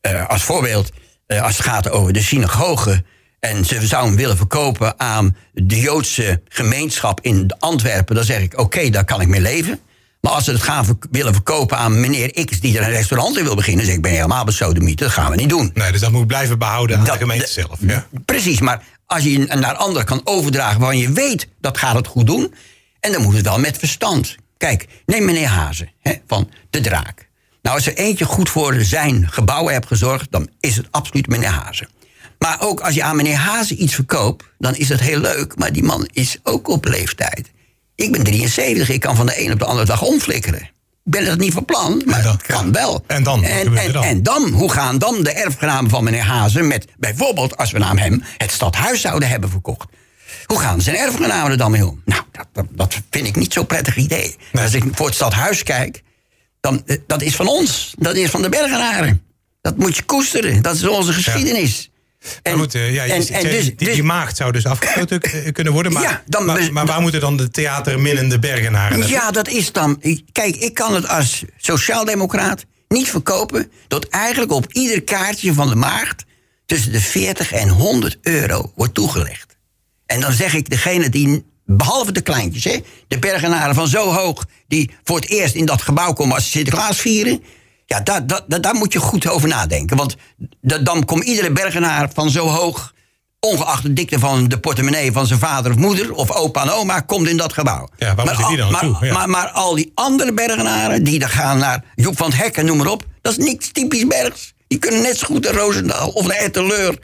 Eh, 0.00 0.28
als 0.28 0.42
voorbeeld, 0.42 0.90
eh, 1.26 1.42
als 1.42 1.56
het 1.56 1.66
gaat 1.66 1.90
over 1.90 2.12
de 2.12 2.22
synagoge. 2.22 3.04
En 3.40 3.64
ze 3.64 3.86
zouden 3.86 4.10
hem 4.10 4.20
willen 4.20 4.36
verkopen 4.36 5.00
aan 5.00 5.36
de 5.52 5.80
Joodse 5.80 6.42
gemeenschap 6.48 7.20
in 7.20 7.54
Antwerpen. 7.58 8.14
Dan 8.14 8.24
zeg 8.24 8.40
ik, 8.40 8.58
oké, 8.58 8.90
daar 8.90 9.04
kan 9.04 9.20
ik 9.20 9.28
mee 9.28 9.40
leven. 9.40 9.80
Maar 10.20 10.32
als 10.32 10.44
ze 10.44 10.50
het 10.52 10.62
gaan 10.62 10.98
willen 11.10 11.32
verkopen 11.32 11.76
aan 11.76 12.00
meneer 12.00 12.44
X... 12.44 12.60
die 12.60 12.78
er 12.78 12.84
een 12.84 12.90
restaurant 12.90 13.38
in 13.38 13.44
wil 13.44 13.54
beginnen... 13.54 13.78
dan 13.78 13.86
zeg 13.86 13.96
ik, 13.96 14.02
ben 14.02 14.12
helemaal 14.12 14.44
besodemiet. 14.44 14.98
Dat 14.98 15.10
gaan 15.10 15.30
we 15.30 15.36
niet 15.36 15.48
doen. 15.48 15.70
Nee, 15.74 15.92
dus 15.92 16.00
dat 16.00 16.10
moet 16.10 16.26
blijven 16.26 16.58
behouden 16.58 16.98
aan 16.98 17.04
Dat- 17.04 17.12
de 17.12 17.20
gemeente 17.20 17.46
zelf. 17.46 17.78
Ja. 17.80 18.06
Precies, 18.24 18.60
maar 18.60 18.82
als 19.06 19.22
je 19.22 19.38
naar 19.38 19.74
anderen 19.74 20.06
kan 20.06 20.20
overdragen... 20.24 20.78
waarvan 20.80 20.98
je 20.98 21.12
weet, 21.12 21.48
dat 21.60 21.78
gaat 21.78 21.94
het 21.94 22.06
goed 22.06 22.26
doen... 22.26 22.54
en 23.00 23.12
dan 23.12 23.22
moet 23.22 23.34
het 23.34 23.44
wel 23.44 23.58
met 23.58 23.78
verstand. 23.78 24.36
Kijk, 24.60 24.86
neem 25.06 25.24
meneer 25.24 25.48
Hazen 25.48 25.90
hè, 26.00 26.12
van 26.26 26.50
De 26.70 26.80
Draak. 26.80 27.28
Nou, 27.62 27.76
als 27.76 27.86
er 27.86 27.96
eentje 27.96 28.24
goed 28.24 28.48
voor 28.48 28.74
zijn 28.80 29.28
gebouwen 29.28 29.72
hebt 29.72 29.86
gezorgd... 29.86 30.26
dan 30.30 30.48
is 30.60 30.76
het 30.76 30.86
absoluut 30.90 31.26
meneer 31.26 31.48
Hazen. 31.48 31.88
Maar 32.38 32.56
ook 32.60 32.80
als 32.80 32.94
je 32.94 33.02
aan 33.02 33.16
meneer 33.16 33.36
Hazen 33.36 33.82
iets 33.82 33.94
verkoopt... 33.94 34.44
dan 34.58 34.74
is 34.74 34.88
dat 34.88 35.00
heel 35.00 35.18
leuk, 35.18 35.56
maar 35.56 35.72
die 35.72 35.82
man 35.82 36.08
is 36.12 36.38
ook 36.42 36.68
op 36.68 36.84
leeftijd. 36.84 37.50
Ik 37.94 38.12
ben 38.12 38.22
73, 38.22 38.88
ik 38.88 39.00
kan 39.00 39.16
van 39.16 39.26
de 39.26 39.44
een 39.44 39.52
op 39.52 39.58
de 39.58 39.64
andere 39.64 39.86
dag 39.86 40.02
omflikkeren. 40.02 40.62
Ik 41.04 41.12
ben 41.12 41.24
dat 41.24 41.38
niet 41.38 41.52
van 41.52 41.64
plan, 41.64 42.02
maar 42.06 42.24
het 42.24 42.42
kan 42.42 42.72
wel. 42.72 43.04
En 43.06 43.22
dan? 43.22 43.44
En, 43.44 43.76
en, 43.76 43.92
dan? 43.92 44.04
en 44.04 44.22
dan, 44.22 44.48
hoe 44.48 44.72
gaan 44.72 44.98
dan 44.98 45.22
de 45.22 45.32
erfgenamen 45.32 45.90
van 45.90 46.04
meneer 46.04 46.24
Hazen 46.24 46.66
met 46.66 46.86
bijvoorbeeld, 46.98 47.56
als 47.56 47.70
we 47.70 47.78
naar 47.78 47.98
hem 47.98 48.22
het 48.36 48.52
stadhuis 48.52 49.00
zouden 49.00 49.28
hebben 49.28 49.50
verkocht? 49.50 49.88
Hoe 50.50 50.60
gaan 50.60 50.80
zijn 50.80 50.96
erfgenamen 50.96 51.50
er 51.50 51.56
dan 51.56 51.70
mee 51.70 51.86
om? 51.86 52.02
Nou, 52.04 52.22
dat, 52.32 52.46
dat, 52.52 52.66
dat 52.70 52.94
vind 53.10 53.26
ik 53.26 53.36
niet 53.36 53.52
zo'n 53.52 53.66
prettig 53.66 53.96
idee. 53.96 54.36
Nee. 54.52 54.64
Als 54.64 54.74
ik 54.74 54.84
voor 54.92 55.06
het 55.06 55.14
stadhuis 55.14 55.62
kijk, 55.62 56.02
dan 56.60 56.82
eh, 56.86 56.96
dat 57.06 57.22
is 57.22 57.36
van 57.36 57.48
ons. 57.48 57.94
Dat 57.98 58.14
is 58.14 58.30
van 58.30 58.42
de 58.42 58.48
Bergenaren. 58.48 59.22
Dat 59.60 59.76
moet 59.76 59.96
je 59.96 60.02
koesteren. 60.02 60.62
Dat 60.62 60.74
is 60.74 60.86
onze 60.88 61.12
geschiedenis. 61.12 61.90
Maar 62.42 62.52
goed, 62.52 62.74
eh, 62.74 62.94
ja, 62.94 63.02
en- 63.04 63.22
zegt, 63.22 63.40
en 63.42 63.46
eh, 63.46 63.52
dus- 63.56 63.64
die, 63.64 63.74
dus- 63.76 63.94
die 63.94 64.02
maagd 64.02 64.36
zou 64.36 64.52
dus 64.52 64.66
afgesloten 64.66 65.20
k- 65.20 65.50
kunnen 65.52 65.72
worden. 65.72 65.92
Maar, 65.92 66.02
Ja, 66.02 66.22
dan- 66.26 66.44
maar, 66.44 66.72
maar 66.72 66.86
waar 66.86 67.00
moeten 67.00 67.20
dan 67.20 67.36
de 67.36 67.50
theaterminnende 67.50 68.38
Bergenaren? 68.38 69.08
Ja, 69.08 69.30
dat 69.30 69.48
is 69.48 69.72
dan. 69.72 70.02
Kijk, 70.32 70.56
ik 70.56 70.74
kan 70.74 70.94
het 70.94 71.08
als 71.08 71.44
sociaaldemocraat 71.56 72.64
niet 72.88 73.08
verkopen. 73.08 73.70
dat 73.88 74.04
eigenlijk 74.08 74.52
op 74.52 74.72
ieder 74.72 75.02
kaartje 75.02 75.52
van 75.52 75.68
de 75.68 75.74
maagd. 75.74 76.24
tussen 76.66 76.92
de 76.92 77.00
40 77.00 77.52
en 77.52 77.68
100 77.68 78.18
euro 78.22 78.72
wordt 78.74 78.94
toegelegd. 78.94 79.56
En 80.10 80.20
dan 80.20 80.32
zeg 80.32 80.54
ik 80.54 80.70
degene 80.70 81.08
die. 81.08 81.44
behalve 81.64 82.12
de 82.12 82.20
kleintjes, 82.20 82.64
hè, 82.64 82.80
de 83.08 83.18
bergenaren 83.18 83.74
van 83.74 83.88
zo 83.88 84.12
hoog. 84.12 84.44
die 84.68 84.90
voor 85.04 85.16
het 85.16 85.28
eerst 85.28 85.54
in 85.54 85.66
dat 85.66 85.82
gebouw 85.82 86.12
komen 86.12 86.34
als 86.34 86.44
ze 86.44 86.50
Sinterklaas 86.50 86.98
vieren. 86.98 87.42
Ja, 87.86 88.00
daar, 88.00 88.26
daar, 88.26 88.60
daar, 88.60 88.74
moet 88.74 88.92
je 88.92 88.98
goed 88.98 89.28
over 89.28 89.48
nadenken. 89.48 89.96
Want 89.96 90.16
da- 90.60 90.78
dan 90.78 91.04
komt 91.04 91.24
iedere 91.24 91.52
bergenaar 91.52 92.10
van 92.14 92.30
zo 92.30 92.46
hoog 92.46 92.94
ongeacht 93.40 93.82
de 93.82 93.92
dikte 93.92 94.18
van 94.18 94.48
de 94.48 94.58
portemonnee 94.58 95.12
van 95.12 95.26
zijn 95.26 95.38
vader 95.38 95.70
of 95.70 95.76
moeder... 95.78 96.14
of 96.14 96.30
opa 96.30 96.62
en 96.62 96.70
oma, 96.70 97.00
komt 97.00 97.28
in 97.28 97.36
dat 97.36 97.52
gebouw. 97.52 97.88
Ja, 97.96 98.14
waar 98.14 98.26
moeten 98.26 98.48
die 98.48 98.56
dan 98.56 98.70
maar? 98.70 99.04
Ja. 99.06 99.12
maar, 99.12 99.28
maar 99.28 99.48
al 99.48 99.74
die 99.74 99.92
andere 99.94 100.32
bergenaren, 100.32 101.04
die 101.04 101.18
dan 101.18 101.28
gaan 101.28 101.58
naar 101.58 101.84
Joep 101.94 102.16
van 102.16 102.30
het 102.30 102.40
Hek 102.40 102.56
en 102.56 102.66
noem 102.66 102.76
maar 102.76 102.86
op... 102.86 103.04
dat 103.22 103.38
is 103.38 103.44
niks 103.44 103.72
typisch 103.72 104.06
Bergs. 104.06 104.54
Die 104.68 104.78
kunnen 104.78 105.02
net 105.02 105.18
zo 105.18 105.26
goed 105.26 105.44
naar 105.44 105.54
Roosendaal 105.54 106.08
of 106.08 106.26
naar 106.26 106.36
Etteleur. 106.36 106.98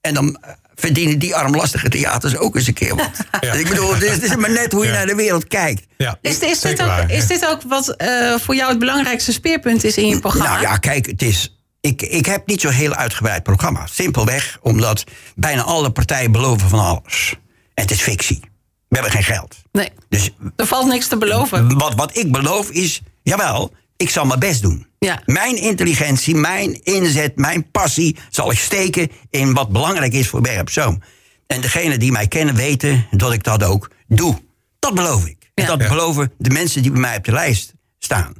En 0.00 0.14
dan 0.14 0.38
eh, 0.40 0.50
verdienen 0.74 1.18
die 1.18 1.34
armlastige 1.36 1.88
theaters 1.88 2.36
ook 2.36 2.56
eens 2.56 2.66
een 2.66 2.74
keer 2.74 2.94
wat. 2.96 3.10
Ja. 3.40 3.52
Ik 3.52 3.68
bedoel, 3.68 3.94
het 3.94 4.02
is, 4.02 4.10
het 4.10 4.22
is 4.22 4.36
maar 4.36 4.50
net 4.50 4.72
hoe 4.72 4.82
je 4.84 4.90
Ja. 4.90 4.96
naar 4.96 5.06
de 5.06 5.14
wereld 5.14 5.46
kijkt. 5.46 5.86
Ja, 5.96 6.18
Is, 6.20 6.38
is, 6.38 6.60
dit 6.60 6.80
ook, 6.80 6.86
waar, 6.86 7.10
is 7.10 7.26
dit 7.26 7.46
ook 7.46 7.62
wat 7.62 7.88
eh, 7.96 8.34
voor 8.38 8.54
jou 8.54 8.70
het 8.70 8.78
belangrijkste 8.78 9.32
speerpunt 9.32 9.84
is 9.84 9.96
in 9.96 10.06
je 10.08 10.18
programma? 10.20 10.50
Nou 10.50 10.62
ja, 10.62 10.76
kijk, 10.76 11.06
het 11.06 11.22
is. 11.22 11.56
Ik, 11.80 12.02
ik 12.02 12.26
heb 12.26 12.46
niet 12.46 12.60
zo'n 12.60 12.70
heel 12.72 12.94
uitgebreid 12.94 13.42
programma. 13.42 13.86
Simpelweg 13.86 14.58
omdat 14.60 15.04
bijna 15.34 15.62
alle 15.62 15.90
partijen 15.90 16.32
beloven 16.32 16.68
van 16.68 16.78
alles. 16.78 17.34
En 17.74 17.82
het 17.82 17.90
is 17.90 18.00
fictie. 18.00 18.40
We 18.88 18.98
hebben 18.98 19.10
geen 19.12 19.34
geld. 19.34 19.56
Nee, 19.72 19.88
Dus 20.08 20.30
er 20.56 20.66
valt 20.66 20.86
niks 20.86 21.06
te 21.06 21.16
beloven. 21.16 21.78
wat, 21.78 21.94
wat 21.94 22.16
ik 22.16 22.32
beloof 22.32 22.70
is, 22.70 23.00
jawel, 23.22 23.72
ik 24.02 24.10
zal 24.10 24.24
mijn 24.24 24.38
best 24.38 24.62
doen. 24.62 24.86
Ja. 24.98 25.22
Mijn 25.26 25.56
intelligentie, 25.56 26.34
mijn 26.34 26.84
inzet, 26.84 27.36
mijn 27.36 27.70
passie 27.70 28.16
zal 28.30 28.50
ik 28.50 28.58
steken 28.58 29.10
in 29.30 29.52
wat 29.54 29.68
belangrijk 29.68 30.12
is 30.12 30.28
voor 30.28 30.48
Zoom. 30.64 31.02
En 31.46 31.60
degenen 31.60 31.98
die 31.98 32.12
mij 32.12 32.28
kennen 32.28 32.54
weten 32.54 33.06
dat 33.10 33.32
ik 33.32 33.42
dat 33.42 33.62
ook 33.64 33.90
doe. 34.08 34.40
Dat 34.78 34.94
beloof 34.94 35.26
ik. 35.26 35.36
En 35.54 35.66
dat 35.66 35.80
Ja. 35.80 35.88
beloven 35.88 36.32
de 36.38 36.50
mensen 36.50 36.82
die 36.82 36.90
bij 36.90 37.00
mij 37.00 37.16
op 37.16 37.24
de 37.24 37.32
lijst 37.32 37.72
staan. 37.98 38.34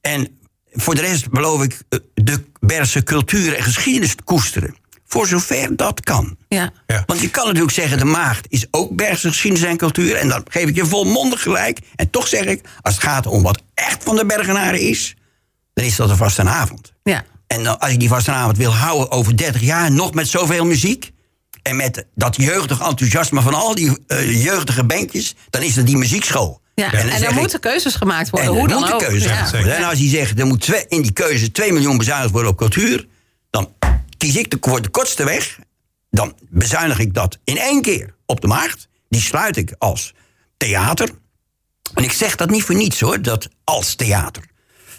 En 0.00 0.38
voor 0.72 0.94
de 0.94 1.00
rest 1.00 1.30
beloof 1.30 1.62
ik 1.62 1.82
eh, 1.88 1.98
de 2.14 2.44
Bergse 2.60 3.02
cultuur 3.02 3.54
en 3.56 3.62
geschiedenis 3.62 4.14
te 4.14 4.22
koesteren. 4.22 4.76
Voor 5.06 5.26
zover 5.26 5.76
dat 5.76 6.00
kan. 6.00 6.36
Ja. 6.48 6.72
Ja. 6.86 7.02
Want 7.06 7.20
je 7.20 7.30
kan 7.30 7.44
natuurlijk 7.46 7.72
zeggen, 7.72 7.98
de 7.98 8.04
maagd 8.04 8.46
is 8.48 8.66
ook 8.70 8.96
Bergse 8.96 9.28
geschiedenis 9.28 9.68
en 9.68 9.76
cultuur. 9.76 10.16
En 10.16 10.28
dan 10.28 10.42
geef 10.48 10.68
ik 10.68 10.74
je 10.76 10.86
volmondig 10.86 11.42
gelijk. 11.42 11.78
En 11.96 12.10
toch 12.10 12.28
zeg 12.28 12.44
ik, 12.44 12.64
als 12.82 12.94
het 12.94 13.02
gaat 13.02 13.26
om 13.26 13.42
wat 13.42 13.62
echt 13.74 14.02
van 14.02 14.16
de 14.16 14.26
Bergenaren 14.26 14.80
is... 14.80 15.16
dan 15.74 15.84
is 15.84 15.96
dat 15.96 16.10
een 16.10 16.16
vastenavond. 16.16 16.92
Ja. 17.02 17.24
En 17.46 17.78
als 17.78 17.90
ik 17.90 18.00
die 18.00 18.08
vastenavond 18.08 18.56
wil 18.56 18.74
houden 18.74 19.10
over 19.10 19.36
30 19.36 19.60
jaar... 19.60 19.92
nog 19.92 20.14
met 20.14 20.28
zoveel 20.28 20.64
muziek... 20.64 21.12
en 21.62 21.76
met 21.76 22.06
dat 22.14 22.36
jeugdig 22.36 22.80
enthousiasme 22.80 23.40
van 23.40 23.54
al 23.54 23.74
die 23.74 23.98
eh, 24.06 24.44
jeugdige 24.44 24.84
bandjes... 24.84 25.34
dan 25.50 25.62
is 25.62 25.74
dat 25.74 25.86
die 25.86 25.96
muziekschool. 25.96 26.60
Ja. 26.74 26.92
En, 26.92 27.22
er 27.22 27.34
moeten 27.34 27.60
keuzes 27.60 27.94
gemaakt 27.94 28.30
worden, 28.30 28.48
en 28.48 28.54
hoe 28.54 28.64
er 28.64 28.68
dan 28.68 28.80
moet 28.80 28.92
ook. 28.92 29.00
een 29.00 29.08
keuze 29.08 29.28
ja. 29.28 29.34
gemaakt 29.34 29.50
worden. 29.50 29.76
En 29.76 29.84
als 29.84 29.98
hij 29.98 30.08
zegt, 30.08 30.38
er 30.38 30.46
moet 30.46 30.60
twee, 30.60 30.84
in 30.88 31.02
die 31.02 31.12
keuze 31.12 31.52
2 31.52 31.72
miljoen 31.72 31.98
bezuinigd 31.98 32.32
worden 32.32 32.50
op 32.50 32.56
cultuur... 32.56 33.06
kies 34.16 34.36
ik 34.36 34.50
de, 34.50 34.58
voor 34.60 34.82
de 34.82 34.88
kortste 34.88 35.24
weg. 35.24 35.58
Dan 36.10 36.34
bezuinig 36.48 36.98
ik 36.98 37.14
dat 37.14 37.38
in 37.44 37.58
één 37.58 37.82
keer 37.82 38.14
op 38.26 38.40
de 38.40 38.46
markt. 38.46 38.88
Die 39.08 39.20
sluit 39.20 39.56
ik 39.56 39.74
als 39.78 40.14
theater. 40.56 41.10
En 41.94 42.04
ik 42.04 42.12
zeg 42.12 42.36
dat 42.36 42.50
niet 42.50 42.62
voor 42.62 42.74
niets 42.74 43.00
hoor, 43.00 43.22
dat 43.22 43.48
als 43.64 43.94
theater. 43.94 44.42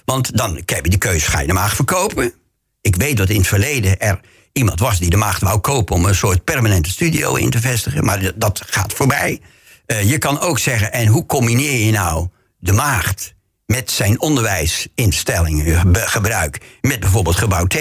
Want 0.05 0.37
dan 0.37 0.61
heb 0.65 0.83
je 0.83 0.89
de 0.89 0.97
keuze, 0.97 1.31
ga 1.31 1.39
je 1.39 1.47
de 1.47 1.53
maag 1.53 1.75
verkopen? 1.75 2.33
Ik 2.81 2.95
weet 2.95 3.17
dat 3.17 3.29
in 3.29 3.37
het 3.37 3.47
verleden 3.47 3.99
er 3.99 4.19
iemand 4.51 4.79
was 4.79 4.99
die 4.99 5.09
de 5.09 5.17
maagd 5.17 5.41
wou 5.41 5.59
kopen... 5.59 5.95
om 5.95 6.05
een 6.05 6.15
soort 6.15 6.43
permanente 6.43 6.89
studio 6.89 7.35
in 7.35 7.49
te 7.49 7.59
vestigen. 7.59 8.05
Maar 8.05 8.31
dat 8.35 8.61
gaat 8.65 8.93
voorbij. 8.93 9.41
Eh, 9.85 10.09
je 10.09 10.17
kan 10.17 10.39
ook 10.39 10.59
zeggen, 10.59 10.91
en 10.91 11.07
hoe 11.07 11.25
combineer 11.25 11.85
je 11.85 11.91
nou 11.91 12.27
de 12.57 12.71
maagd... 12.71 13.33
met 13.65 13.91
zijn 13.91 14.21
onderwijsinstellingen, 14.21 15.95
eh, 15.95 16.01
gebruik... 16.05 16.61
met 16.81 16.99
bijvoorbeeld 16.99 17.35
gebouw 17.35 17.65
T? 17.65 17.75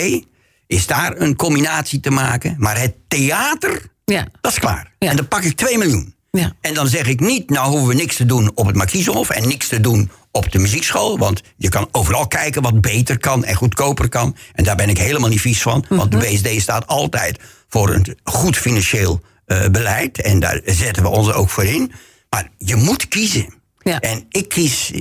Is 0.67 0.87
daar 0.87 1.17
een 1.21 1.37
combinatie 1.37 2.01
te 2.01 2.11
maken? 2.11 2.55
Maar 2.59 2.81
het 2.81 2.95
theater, 3.09 3.83
Ja. 4.05 4.27
dat 4.41 4.53
is 4.53 4.59
klaar. 4.59 4.93
Ja. 4.99 5.11
En 5.11 5.17
dan 5.17 5.29
pak 5.29 5.43
ik 5.43 5.57
2 5.57 5.79
miljoen. 5.79 6.15
Ja. 6.31 6.53
En 6.61 6.75
dan 6.75 6.89
zeg 6.89 7.07
ik 7.07 7.21
niet, 7.21 7.51
nou 7.51 7.69
hoeven 7.71 7.89
we 7.89 7.95
niks 7.95 8.17
te 8.17 8.27
doen 8.27 8.51
op 8.55 8.67
het 8.67 8.77
Markiezenhof... 8.77 9.31
en 9.31 9.49
niks 9.49 9.69
te 9.69 9.81
doen 9.81 10.11
op 10.31 10.53
de 10.53 10.59
muziekschool. 10.59 11.19
Want 11.19 11.43
je 11.57 11.69
kan 11.69 11.89
overal 11.93 12.27
kijken 12.29 12.63
wat 12.63 12.81
beter 12.81 13.19
kan 13.19 13.45
en 13.45 13.55
goedkoper 13.55 14.09
kan. 14.09 14.37
En 14.53 14.65
daar 14.65 14.77
ben 14.77 14.89
ik 14.89 14.99
helemaal 14.99 15.29
niet 15.29 15.41
vies 15.41 15.63
van. 15.63 15.85
Want 15.89 16.11
Mhm. 16.13 16.21
de 16.21 16.27
BSD 16.27 16.61
staat 16.61 16.87
altijd 16.87 17.39
voor 17.69 17.91
een 17.95 18.19
goed 18.25 18.57
financieel 18.57 19.21
eh, 19.47 19.67
beleid. 19.69 20.21
En 20.23 20.41
daar 20.41 20.61
zetten 20.65 21.03
we 21.03 21.09
ons 21.09 21.33
ook 21.33 21.51
voor 21.51 21.65
in. 21.65 21.93
Maar 22.31 22.49
je 22.59 22.77
moet 22.77 23.09
kiezen. 23.09 23.55
Ja. 23.79 24.01
En 24.01 24.27
ik 24.29 24.49
kies 24.49 24.93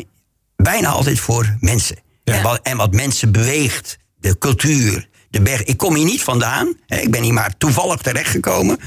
bijna 0.55 0.87
altijd 0.89 1.19
voor 1.19 1.55
mensen. 1.59 1.97
En, 2.23 2.41
wat, 2.43 2.59
en 2.63 2.77
wat 2.77 2.93
mensen 2.93 3.31
beweegt, 3.31 3.97
de 4.19 4.37
cultuur, 4.37 5.09
de 5.35 5.41
berg. 5.41 5.63
Ik 5.63 5.77
kom 5.77 5.95
hier 5.95 6.05
niet 6.05 6.23
vandaan. 6.23 6.75
Ik 6.87 7.11
ben 7.11 7.23
hier 7.23 7.33
maar 7.33 7.57
toevallig 7.57 8.01
terechtgekomen. 8.01 8.79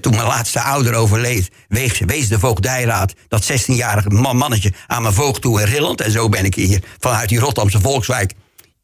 Toen 0.00 0.14
mijn 0.14 0.26
laatste 0.26 0.60
ouder 0.60 0.94
overleed, 0.94 1.50
wees, 1.68 2.28
de 2.28 2.38
voogdijraad 2.38 3.14
dat 3.28 3.52
16-jarige 3.52 4.08
man, 4.08 4.36
mannetje 4.36 4.72
aan 4.86 5.02
mijn 5.02 5.14
voogd 5.14 5.40
toe 5.42 5.60
en 5.60 5.66
rillend. 5.66 6.00
En 6.00 6.10
zo 6.10 6.28
ben 6.28 6.44
ik 6.44 6.54
hier 6.54 6.82
vanuit 6.98 7.28
die 7.28 7.38
Rotterdamse 7.38 7.80
Volkswijk 7.80 8.32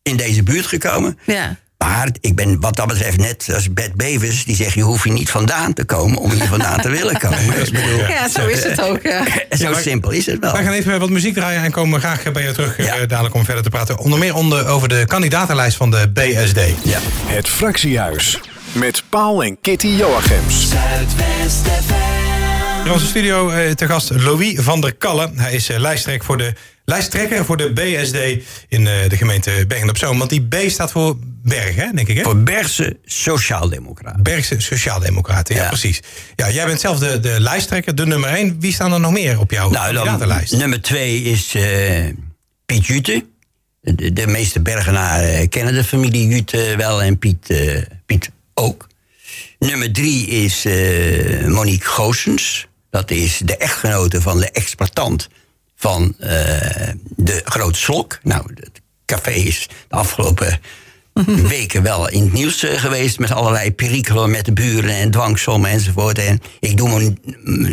in 0.03 0.17
deze 0.17 0.43
buurt 0.43 0.67
gekomen. 0.67 1.19
Ja. 1.27 1.57
Maar 1.83 2.09
ik 2.21 2.35
ben 2.35 2.61
wat 2.61 2.77
dat 2.77 2.87
betreft 2.87 3.17
net 3.19 3.49
als 3.55 3.73
Bert 3.73 3.95
Bevers, 3.95 4.45
die 4.45 4.57
zegt: 4.57 4.73
je 4.73 4.83
hoeft 4.83 5.05
hier 5.05 5.13
niet 5.13 5.31
vandaan 5.31 5.73
te 5.73 5.85
komen 5.85 6.19
om 6.19 6.31
hier 6.31 6.47
vandaan 6.47 6.81
te 6.81 6.89
willen 6.89 7.19
komen. 7.19 7.59
Ik 7.67 7.73
bedoel, 7.73 7.99
ja, 8.09 8.29
zo 8.29 8.47
is 8.47 8.65
het 8.65 8.81
ook. 8.81 9.03
Ja. 9.03 9.25
zo 9.59 9.71
maar- 9.71 9.81
simpel 9.81 10.11
is 10.11 10.27
het 10.27 10.39
wel. 10.39 10.53
Wij 10.53 10.65
gaan 10.65 10.73
even 10.73 11.01
wat 11.01 11.11
muziek 11.11 11.35
draaien 11.35 11.63
en 11.63 11.71
komen 11.71 12.01
graag 12.01 12.33
bij 12.33 12.43
je 12.43 12.53
terug 12.53 12.77
eh, 12.77 12.87
Ja. 12.87 13.07
dadelijk 13.07 13.35
om 13.35 13.45
verder 13.45 13.63
te 13.63 13.71
praten. 13.71 13.99
Onder 13.99 14.19
meer 14.19 14.35
onder, 14.35 14.67
over 14.67 14.89
de 14.89 15.05
kandidatenlijst 15.07 15.77
van 15.77 15.91
de 15.91 16.11
BSD. 16.15 16.61
Ja. 16.83 16.99
Het 17.27 17.49
Fractiehuis. 17.49 18.41
Met 18.73 19.03
Paul 19.09 19.43
en 19.43 19.59
Kitty 19.61 19.87
Joachims. 19.89 20.69
In 22.85 22.93
onze 22.93 23.07
studio 23.07 23.51
eh, 23.51 23.71
te 23.71 23.87
gast 23.87 24.11
Louis 24.11 24.55
van 24.61 24.81
der 24.81 24.95
Kallen. 24.95 25.39
Hij 25.39 25.53
is 25.53 25.69
eh, 25.69 25.79
lijsttrekker 25.79 26.25
voor 26.25 26.39
de, 26.39 26.55
lijsttrekker 26.85 27.45
voor 27.45 27.57
de 27.57 27.73
BSD 27.73 28.17
in 28.69 28.87
eh, 28.87 29.09
de 29.09 29.17
gemeente 29.17 29.65
Bergen 29.69 29.89
op 29.89 29.99
Zoom. 29.99 30.19
Want 30.19 30.31
die 30.31 30.43
B 30.47 30.55
staat 30.67 30.91
voor 30.91 31.17
Berg, 31.45 31.75
hè, 31.75 31.87
denk 31.95 32.09
ik. 32.09 32.17
Hè? 32.17 32.23
Voor 32.23 32.37
Bergse 32.43 32.97
Sociaaldemocraten. 33.05 34.23
Bergse 34.23 34.61
Sociaaldemocraten, 34.61 35.55
ja, 35.55 35.63
Ja. 35.63 35.69
precies. 35.69 36.01
Ja, 36.37 36.51
jij 36.51 36.67
bent 36.67 36.81
zelf 36.81 36.99
de, 36.99 37.21
de 37.21 37.41
lijsttrekker, 37.41 37.95
de 37.95 38.07
nummer 38.07 38.31
1. 38.31 38.61
Wie 38.61 38.73
staan 38.73 38.93
er 38.93 39.01
nog 39.01 39.13
meer 39.13 39.39
op 39.39 39.51
jouw 39.51 39.71
Nou, 39.71 39.95
kandidatenlijst? 39.95 40.53
nummer 40.57 40.81
twee 40.83 41.23
is 41.23 41.55
eh, 41.55 42.05
Piet 42.67 42.87
Jute. 42.87 43.25
De, 43.81 44.13
de 44.13 44.27
meeste 44.27 44.61
Bergenaren 44.61 45.49
kennen 45.49 45.75
de 45.75 45.85
familie 45.85 46.27
Jute 46.29 46.75
wel 46.77 47.03
en 47.03 47.19
Piet, 47.19 47.51
eh, 47.51 47.83
Piet 48.07 48.31
ook. 48.55 48.87
Nummer 49.59 49.93
drie 49.93 50.27
is 50.27 50.65
Monique 51.47 51.89
Goossens. 51.89 52.67
Dat 52.91 53.11
is 53.11 53.41
de 53.45 53.57
echtgenote 53.57 54.21
van 54.21 54.39
de 54.41 54.51
exploitant 54.51 55.29
van 55.83 56.15
eh, 56.19 56.31
de 57.17 57.41
Grote 57.45 57.79
Slok. 57.79 58.19
Nou, 58.23 58.43
het 58.55 58.81
café 59.07 59.31
is 59.31 59.69
de 59.89 59.97
afgelopen 59.97 60.61
weken 61.57 61.83
wel 61.83 62.09
in 62.09 62.23
het 62.23 62.33
nieuws 62.33 62.63
eh, 62.63 62.81
geweest... 62.81 63.19
met 63.19 63.31
allerlei 63.31 63.73
perikelen 63.75 64.31
met 64.31 64.45
de 64.45 64.53
buren 64.53 64.95
en 64.95 65.11
dwangsommen 65.11 65.71
enzovoort. 65.71 66.19
En 66.19 66.41
ik 66.61 66.77
doe 66.77 66.89
Mon- 66.89 67.19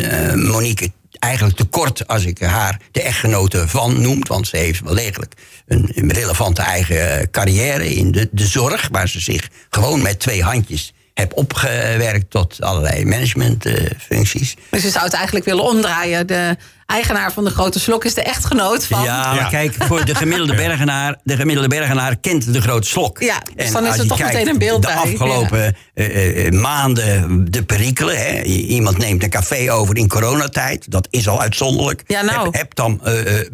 eh, 0.01 0.33
Monique 0.33 0.91
eigenlijk 1.19 1.57
tekort 1.57 2.07
als 2.07 2.25
ik 2.25 2.39
haar 2.39 2.79
de 2.91 3.01
echtgenote 3.01 3.67
van 3.67 4.01
noem... 4.01 4.19
want 4.27 4.47
ze 4.47 4.57
heeft 4.57 4.81
wel 4.81 4.95
degelijk 4.95 5.33
een, 5.67 5.91
een 5.95 6.11
relevante 6.11 6.61
eigen 6.61 7.31
carrière 7.31 7.93
in 7.93 8.11
de, 8.11 8.29
de 8.31 8.45
zorg... 8.45 8.87
waar 8.91 9.09
ze 9.09 9.19
zich 9.19 9.49
gewoon 9.69 10.01
met 10.01 10.19
twee 10.19 10.43
handjes 10.43 10.93
heb 11.13 11.33
opgewerkt 11.37 12.29
tot 12.29 12.61
allerlei 12.61 13.05
managementfuncties. 13.05 14.55
Dus 14.69 14.81
je 14.83 14.89
zou 14.89 15.03
het 15.03 15.13
eigenlijk 15.13 15.45
willen 15.45 15.63
omdraaien. 15.63 16.27
De 16.27 16.57
eigenaar 16.85 17.33
van 17.33 17.43
de 17.43 17.49
grote 17.49 17.79
slok 17.79 18.05
is 18.05 18.13
de 18.13 18.21
echtgenoot 18.21 18.85
van... 18.85 19.03
Ja, 19.03 19.25
maar 19.25 19.35
Ja. 19.35 19.49
kijk, 19.49 19.73
voor 19.79 20.05
de 20.05 20.15
gemiddelde 20.15 20.55
Bergenaar, 20.65 21.19
de 21.23 21.35
gemiddelde 21.35 21.69
Bergenaar 21.69 22.15
kent 22.15 22.53
de 22.53 22.61
grote 22.61 22.87
slok. 22.87 23.19
Ja, 23.21 23.41
dus 23.55 23.65
En 23.65 23.73
dan 23.73 23.85
is 23.85 23.93
er 23.95 24.01
je 24.01 24.07
toch 24.07 24.17
kijkt, 24.17 24.33
meteen 24.33 24.49
een 24.53 24.57
beeld 24.59 24.81
de 24.81 24.87
bij. 24.87 24.95
afgelopen 24.95 25.75
eh, 25.93 26.45
eh, 26.45 26.51
maanden 26.53 27.51
de 27.51 27.63
perikelen. 27.63 28.17
Hè. 28.17 28.41
Iemand 28.43 28.97
neemt 28.97 29.23
een 29.23 29.29
café 29.29 29.71
over 29.71 29.97
in 29.97 30.07
coronatijd. 30.07 30.91
Dat 30.91 31.07
is 31.09 31.27
al 31.27 31.41
uitzonderlijk. 31.41 32.03
Ja, 32.07 32.21
nou. 32.21 32.43
Heb, 32.43 32.53
heb 32.55 32.75
dan 32.75 32.99
eh, 33.03 33.39
eh, 33.39 33.47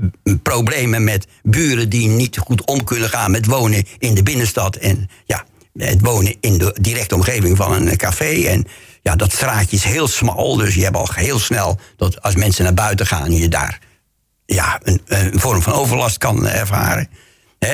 problemen 0.43 1.03
met 1.03 1.27
buren 1.43 1.89
die 1.89 2.07
niet 2.07 2.37
goed 2.37 2.65
om 2.65 2.83
kunnen 2.83 3.09
gaan 3.09 3.31
met 3.31 3.45
wonen 3.45 3.83
in 3.97 4.13
de 4.13 4.23
binnenstad. 4.23 4.75
En 4.75 5.09
ja, 5.25 5.43
het 5.77 6.01
wonen 6.01 6.35
in 6.39 6.57
de 6.57 6.75
directe 6.81 7.15
omgeving 7.15 7.57
van 7.57 7.71
een 7.71 7.97
café. 7.97 8.43
En 8.43 8.67
ja, 9.01 9.15
dat 9.15 9.31
straatje 9.31 9.75
is 9.75 9.83
heel 9.83 10.07
smal. 10.07 10.55
Dus 10.55 10.75
je 10.75 10.83
hebt 10.83 10.95
al 10.95 11.09
heel 11.13 11.39
snel 11.39 11.79
dat 11.97 12.21
als 12.21 12.35
mensen 12.35 12.63
naar 12.63 12.73
buiten 12.73 13.07
gaan, 13.07 13.31
je 13.31 13.47
daar 13.47 13.79
ja, 14.45 14.79
een, 14.83 15.39
vorm 15.39 15.61
van 15.61 15.73
overlast 15.73 16.17
kan 16.17 16.47
ervaren. 16.47 17.09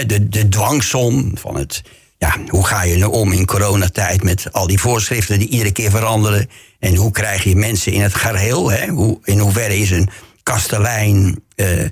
De, 0.05 0.29
de 0.29 0.49
dwangsom 0.49 1.37
van 1.37 1.55
het. 1.55 1.81
Ja, 2.17 2.37
hoe 2.47 2.65
ga 2.65 2.83
je 2.83 2.97
nou 2.97 3.11
om 3.11 3.31
in 3.31 3.45
coronatijd 3.45 4.23
met 4.23 4.53
al 4.53 4.67
die 4.67 4.79
voorschriften 4.79 5.39
die 5.39 5.47
iedere 5.47 5.71
keer 5.71 5.89
veranderen? 5.89 6.49
En 6.79 6.95
hoe 6.95 7.11
krijg 7.11 7.43
je 7.43 7.55
mensen 7.55 7.91
in 7.91 8.01
het 8.01 8.15
gareel? 8.15 8.71
Hè? 8.71 8.87
Hoe, 8.87 9.19
in 9.23 9.39
hoeverre 9.39 9.77
is 9.77 9.91
een 9.91 10.09
kastelein 10.43 11.43
eh, 11.55 11.83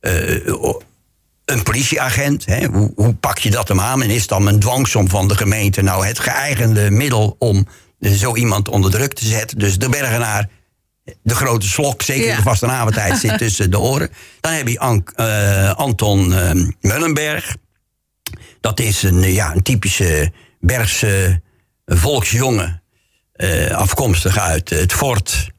eh, 0.00 0.74
een 1.44 1.62
politieagent? 1.62 2.44
Hè? 2.44 2.66
Hoe, 2.66 2.92
hoe 2.96 3.14
pak 3.14 3.38
je 3.38 3.50
dat 3.50 3.68
hem 3.68 3.80
aan? 3.80 4.02
En 4.02 4.10
is 4.10 4.26
dan 4.26 4.46
een 4.46 4.60
dwangsom 4.60 5.08
van 5.08 5.28
de 5.28 5.36
gemeente 5.36 5.82
nou 5.82 6.06
het 6.06 6.18
geëigende 6.18 6.90
middel 6.90 7.36
om 7.38 7.66
eh, 8.00 8.12
zo 8.12 8.36
iemand 8.36 8.68
onder 8.68 8.90
druk 8.90 9.12
te 9.12 9.26
zetten? 9.26 9.58
Dus 9.58 9.78
de 9.78 9.88
Bergenaar 9.88 10.48
de 11.22 11.34
grote 11.34 11.68
slok, 11.68 12.02
zeker 12.02 12.24
Ja. 12.24 12.30
in 12.30 12.36
de 12.36 12.42
vastenavondtijd, 12.42 13.18
zit 13.18 13.38
tussen 13.44 13.70
de 13.70 13.78
oren. 13.78 14.10
Dan 14.40 14.52
heb 14.52 14.68
je 14.68 15.02
eh, 15.14 15.70
Anton 15.74 16.34
eh, 16.34 16.50
Mullenberg. 16.80 17.56
Dat 18.60 18.80
is 18.80 19.02
een, 19.02 19.32
ja, 19.32 19.54
een 19.54 19.62
typische 19.62 20.32
Bergse 20.60 21.42
volksjongen. 21.86 22.82
afkomstig 23.70 24.38
uit 24.38 24.70
het 24.70 24.92
fort. 24.92 25.50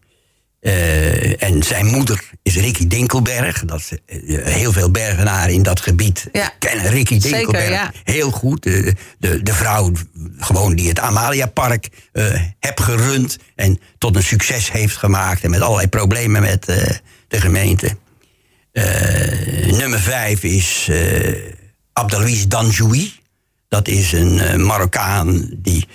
Eh, 0.66 1.44
en 1.44 1.64
zijn 1.64 1.86
moeder 1.86 2.30
is 2.44 2.56
Ricky 2.56 2.88
Dinkelberg. 2.88 3.64
Dat, 3.66 3.80
is, 3.80 3.92
eh, 4.06 4.44
heel 4.44 4.72
veel 4.72 4.92
Bergenaren 4.92 5.54
in 5.54 5.64
dat 5.64 5.80
gebied 5.80 6.28
Ja. 6.32 6.54
kennen 6.60 6.90
Ricky 6.90 7.20
Zeker, 7.20 7.38
Dinkelberg 7.38 7.70
ja. 7.70 7.92
heel 8.04 8.32
goed. 8.32 8.64
De, 8.64 8.94
de, 9.20 9.44
de 9.44 9.54
vrouw 9.54 9.92
gewoon 10.38 10.76
die 10.76 10.90
het 10.90 11.00
Amaliapark 11.00 11.90
eh 12.12 12.42
heb 12.60 12.80
gerund... 12.80 13.38
en 13.56 13.80
tot 13.98 14.16
een 14.16 14.24
succes 14.24 14.72
heeft 14.72 14.98
gemaakt... 14.98 15.44
en 15.44 15.50
met 15.50 15.62
allerlei 15.62 15.88
problemen 15.88 16.42
met 16.42 16.66
de 17.28 17.40
gemeente. 17.42 17.98
Nummer 19.66 20.00
vijf 20.00 20.44
is 20.44 20.90
Abdelouis 21.94 22.48
Danjoui. 22.48 23.14
Dat 23.68 23.88
is 23.88 24.12
een 24.12 24.66
Marokkaan 24.66 25.50
die 25.56 25.88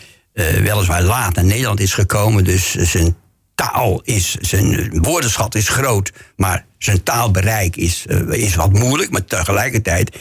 weliswaar 0.63 1.03
laat 1.03 1.35
naar 1.35 1.45
Nederland 1.45 1.81
is 1.81 1.95
gekomen. 1.95 2.45
Dus 2.45 2.75
zijn 2.75 3.17
taal 3.61 4.01
is, 4.05 4.37
zijn 4.41 4.99
woordenschat 5.03 5.55
is 5.55 5.69
groot, 5.69 6.13
maar 6.37 6.65
zijn 6.79 7.03
taalbereik 7.03 7.77
is, 7.77 8.05
eh, 8.09 8.29
is 8.29 8.55
wat 8.55 8.73
moeilijk. 8.73 9.11
Maar 9.11 9.25
tegelijkertijd 9.25 10.17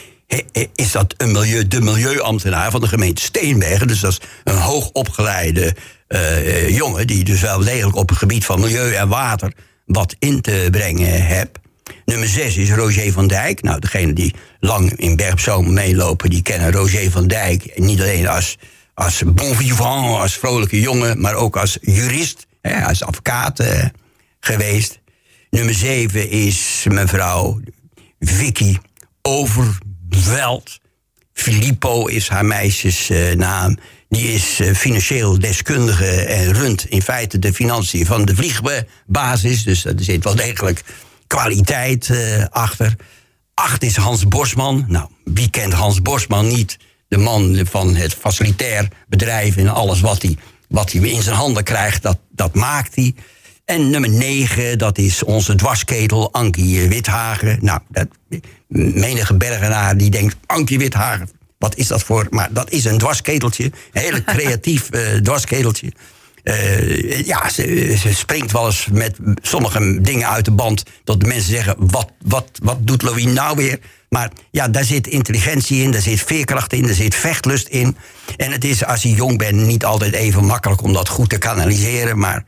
is 0.74 0.92
dat 0.92 1.14
een 1.16 1.32
milieu, 1.32 1.68
de 1.68 1.80
milieuambtenaar 1.80 2.70
van 2.70 2.80
de 2.80 2.88
gemeente 2.88 3.22
Steenbergen. 3.22 3.88
Dus 3.88 4.00
dat 4.00 4.10
is 4.10 4.20
een 4.44 4.56
hoogopgeleide 4.56 5.74
eh, 6.06 6.76
jongen 6.76 7.06
die 7.06 7.24
dus 7.24 7.40
wel 7.40 7.58
degelijk 7.58 7.96
op 7.96 8.08
het 8.08 8.18
gebied 8.18 8.44
van 8.44 8.60
milieu 8.60 8.94
en 8.94 9.08
water 9.08 9.52
wat 9.86 10.16
in 10.18 10.40
te 10.40 10.68
brengen 10.70 11.26
hebt. 11.26 11.58
Nummer 12.04 12.28
6 12.28 12.56
is 12.56 12.70
Roger 12.70 13.12
van 13.12 13.26
Dijk. 13.26 13.62
Nou, 13.62 13.80
degene 13.80 14.12
die 14.12 14.34
lang 14.60 14.92
in 14.92 15.16
Berg 15.16 15.32
op 15.32 15.40
Zoom 15.40 15.72
meelopen, 15.72 16.30
die 16.30 16.42
kennen 16.42 16.72
Roger 16.72 17.10
van 17.10 17.26
Dijk. 17.26 17.78
Niet 17.78 18.00
alleen 18.00 18.28
als, 18.28 18.58
als 18.94 19.22
bon 19.26 19.54
vivant, 19.54 20.20
als 20.20 20.34
vrolijke 20.34 20.80
jongen, 20.80 21.20
maar 21.20 21.34
ook 21.34 21.56
als 21.56 21.78
jurist, 21.80 22.46
hè, 22.62 22.84
als 22.84 23.02
advocaat 23.02 23.60
eh, 23.60 23.84
geweest. 24.40 25.00
Nummer 25.50 25.74
7 25.74 26.30
is 26.30 26.84
mevrouw 26.88 27.60
Vicky 28.18 28.76
Overveld. 29.22 30.80
Filippo 31.32 32.06
is 32.06 32.28
haar 32.28 32.44
meisjesnaam. 32.44 33.78
Die 34.08 34.32
is 34.32 34.60
eh, 34.60 34.74
financieel 34.74 35.38
deskundige 35.38 36.24
en 36.24 36.52
runt 36.52 36.86
in 36.88 37.02
feite 37.02 37.38
de 37.38 37.52
financiën 37.52 38.06
van 38.06 38.24
de 38.24 38.34
vliegbasis. 38.34 39.62
Dus 39.62 39.84
er 39.84 39.94
zit 39.96 40.24
wel 40.24 40.34
degelijk 40.34 40.84
kwaliteit 41.26 42.10
eh, 42.10 42.44
achter. 42.50 42.96
Acht 43.54 43.82
is 43.82 43.96
Hans 43.96 44.28
Bosman. 44.28 44.84
Nou, 44.88 45.08
wie 45.24 45.50
kent 45.50 45.72
Hans 45.72 46.02
Bosman 46.02 46.46
niet? 46.46 46.78
De 47.08 47.16
man 47.16 47.60
van 47.70 47.94
het 47.94 48.14
facilitair 48.14 48.88
bedrijf 49.08 49.56
en 49.56 49.68
alles 49.68 50.00
wat 50.00 50.22
hij, 50.22 50.36
wat 50.68 50.92
hij 50.92 51.00
in 51.08 51.22
zijn 51.22 51.36
handen 51.36 51.64
krijgt, 51.64 52.02
dat, 52.02 52.18
dat 52.40 52.54
maakt 52.54 52.94
hij. 52.94 53.14
En 53.64 53.90
nummer 53.90 54.10
9, 54.10 54.78
dat 54.78 54.98
is 54.98 55.22
onze 55.22 55.54
dwarsketel, 55.54 56.32
Ankie 56.32 56.88
Withagen. 56.88 57.58
Nou, 57.60 57.80
dat, 57.88 58.08
menige 58.68 59.34
bergenaar 59.34 59.96
die 59.96 60.10
denkt, 60.10 60.36
Ankie 60.46 60.78
Withagen, 60.78 61.30
wat 61.58 61.76
is 61.76 61.86
dat 61.86 62.02
voor... 62.02 62.26
Maar 62.30 62.48
dat 62.52 62.70
is 62.70 62.84
een 62.84 62.98
dwarsketeltje, 62.98 63.64
een 63.64 64.00
hele 64.00 64.24
creatief 64.24 64.90
eh, 64.90 65.14
dwarsketeltje. 65.22 65.92
Eh, 66.50 67.26
ja, 67.26 67.48
ze, 67.48 67.96
ze 68.00 68.14
springt 68.14 68.52
wel 68.52 68.66
eens 68.66 68.86
met 68.92 69.16
sommige 69.42 70.00
dingen 70.00 70.28
uit 70.28 70.44
de 70.44 70.50
band... 70.50 70.82
dat 71.04 71.20
de 71.20 71.26
mensen 71.26 71.50
zeggen, 71.50 71.74
wat, 71.78 72.10
wat, 72.24 72.48
wat 72.62 72.86
doet 72.86 73.02
Louis 73.02 73.24
nou 73.24 73.56
weer? 73.56 73.78
Maar 74.08 74.30
ja, 74.50 74.68
daar 74.68 74.84
zit 74.84 75.06
intelligentie 75.06 75.82
in, 75.82 75.90
daar 75.90 76.00
zit 76.00 76.20
veerkracht 76.20 76.72
in, 76.72 76.82
daar 76.82 76.94
zit 76.94 77.14
vechtlust 77.14 77.68
in. 77.68 77.96
En 78.36 78.52
het 78.52 78.64
is, 78.64 78.84
als 78.84 79.02
je 79.02 79.10
jong 79.10 79.38
bent, 79.38 79.56
niet 79.56 79.84
altijd 79.84 80.12
even 80.12 80.44
makkelijk 80.44 80.82
om 80.82 80.92
dat 80.92 81.08
goed 81.08 81.28
te 81.28 81.38
kanaliseren. 81.38 82.18
Maar 82.18 82.44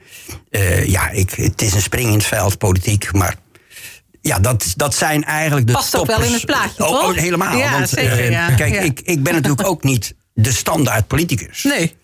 eh, 0.51 0.87
ja, 0.87 1.11
ik, 1.11 1.31
het 1.31 1.63
is 1.63 1.73
een 1.75 1.83
spring 1.83 2.09
in 2.09 2.15
het 2.15 2.25
veld, 2.27 2.59
politiek. 2.59 3.13
Maar 3.13 3.37
ja, 4.21 4.39
dat, 4.39 4.73
dat 4.77 4.95
zijn 4.95 5.25
eigenlijk 5.25 5.67
de 5.67 5.73
Past 5.73 5.97
ook 5.97 6.07
wel 6.07 6.23
in 6.23 6.33
het 6.33 6.47
plaatje, 6.47 6.87
Oh, 6.87 7.01
toch? 7.01 7.11
oh, 7.11 7.17
helemaal. 7.17 7.59
Ja, 7.59 7.73
want, 7.73 7.89
zeker, 7.89 8.19
eh, 8.19 8.31
ja. 8.31 8.55
Kijk, 8.55 8.75
Ja. 8.75 8.81
Ik, 8.81 9.01
ik 9.05 9.23
ben 9.23 9.35
natuurlijk 9.35 9.67
ook 9.69 9.83
niet 9.83 10.15
de 10.35 10.53
standaard 10.53 11.07
politicus. 11.07 11.63
Nee. 11.63 11.95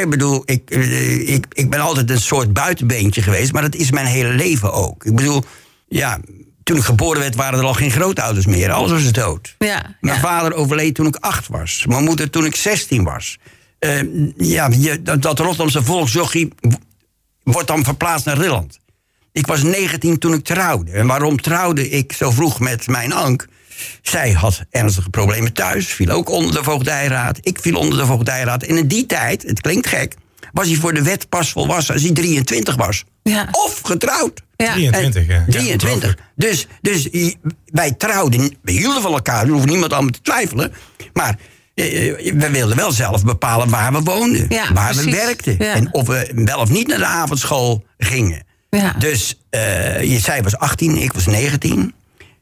Ik 0.00 0.10
bedoel, 0.10 0.42
ik, 0.44 0.70
eh, 0.70 1.28
ik, 1.28 1.46
ik 1.52 1.70
ben 1.70 1.80
altijd 1.80 2.10
een 2.10 2.20
soort 2.20 2.52
buitenbeentje 2.52 3.22
geweest, 3.22 3.52
maar 3.52 3.62
dat 3.62 3.74
is 3.74 3.90
mijn 3.90 4.06
hele 4.06 4.32
leven 4.32 4.72
ook. 4.72 5.04
Ik 5.04 5.14
bedoel, 5.16 5.44
ja, 5.88 6.20
toen 6.62 6.76
ik 6.76 6.82
geboren 6.82 7.20
werd 7.20 7.34
waren 7.34 7.58
er 7.58 7.64
al 7.64 7.74
geen 7.74 7.90
grootouders 7.90 8.46
meer. 8.46 8.70
Alles 8.70 8.90
was 8.90 9.12
dood. 9.12 9.54
Ja, 9.58 9.96
Mijn 10.00 10.16
ja. 10.16 10.22
vader 10.22 10.54
overleed 10.54 10.94
toen 10.94 11.06
ik 11.06 11.16
acht 11.16 11.48
was. 11.48 11.84
Mijn 11.88 12.04
moeder 12.04 12.30
toen 12.30 12.44
ik 12.44 12.56
zestien 12.56 13.04
was. 13.04 13.38
Eh, 13.78 14.00
ja, 14.36 14.68
je, 14.78 15.02
dat, 15.02 15.22
dat 15.22 15.38
Rotterdamse 15.38 15.82
volksjochie 15.82 16.52
wordt 17.42 17.68
dan 17.68 17.84
verplaatst 17.84 18.26
naar 18.26 18.38
Rilland. 18.38 18.78
Ik 19.32 19.46
was 19.46 19.62
19 19.62 20.18
toen 20.18 20.32
ik 20.32 20.44
trouwde. 20.44 20.90
En 20.92 21.06
waarom 21.06 21.40
trouwde 21.40 21.88
ik 21.90 22.12
zo 22.12 22.30
vroeg 22.30 22.60
met 22.60 22.86
mijn 22.86 23.12
Ank? 23.12 23.46
Zij 24.02 24.32
had 24.32 24.62
ernstige 24.70 25.10
problemen 25.10 25.52
thuis, 25.52 25.86
viel 25.86 26.10
ook 26.10 26.28
onder 26.28 26.52
de 26.52 26.62
voogdijraad. 26.62 27.38
Ik 27.42 27.58
viel 27.60 27.76
onder 27.76 27.98
de 27.98 28.06
voogdijraad. 28.06 28.62
En 28.62 28.76
in 28.76 28.86
die 28.86 29.06
tijd, 29.06 29.42
het 29.42 29.60
klinkt 29.60 29.86
gek, 29.86 30.14
was 30.52 30.66
hij 30.66 30.76
voor 30.76 30.94
de 30.94 31.02
wet 31.02 31.28
pas 31.28 31.50
volwassen 31.50 31.94
als 31.94 32.02
hij 32.02 32.12
23 32.12 32.76
was. 32.76 33.04
Ja. 33.22 33.48
Of 33.50 33.80
getrouwd. 33.82 34.42
Ja. 34.56 34.72
23, 34.72 35.26
ja. 35.26 35.34
Ja, 35.34 35.44
23. 35.46 35.82
ongelooflijk. 35.82 36.20
dus 36.34 36.66
dus 36.80 37.08
wij 37.64 37.92
trouwden, 37.92 38.54
we 38.62 38.72
hielden 38.72 39.02
van 39.02 39.12
elkaar, 39.12 39.44
er 39.44 39.50
hoeft 39.50 39.66
niemand 39.66 39.92
aan 39.92 40.10
te 40.10 40.20
twijfelen. 40.22 40.72
Maar 41.12 41.38
eh, 41.74 41.84
we 42.34 42.48
wilden 42.50 42.76
wel 42.76 42.92
zelf 42.92 43.24
bepalen 43.24 43.68
waar 43.68 43.92
we 43.92 44.00
woonden, 44.00 44.46
Ja, 44.48 44.72
waar 44.72 44.94
we 44.94 45.10
werkten. 45.10 45.56
Ja. 45.58 45.74
En 45.74 45.94
of 45.94 46.06
we 46.06 46.32
wel 46.34 46.58
of 46.58 46.70
niet 46.70 46.86
naar 46.86 46.98
de 46.98 47.04
avondschool 47.04 47.84
gingen. 47.98 48.42
Ja. 48.70 48.94
Dus 48.98 49.40
eh, 49.50 50.02
je, 50.02 50.18
zij 50.18 50.42
was 50.42 50.56
18, 50.56 50.96
ik 50.96 51.12
was 51.12 51.26
19. 51.26 51.94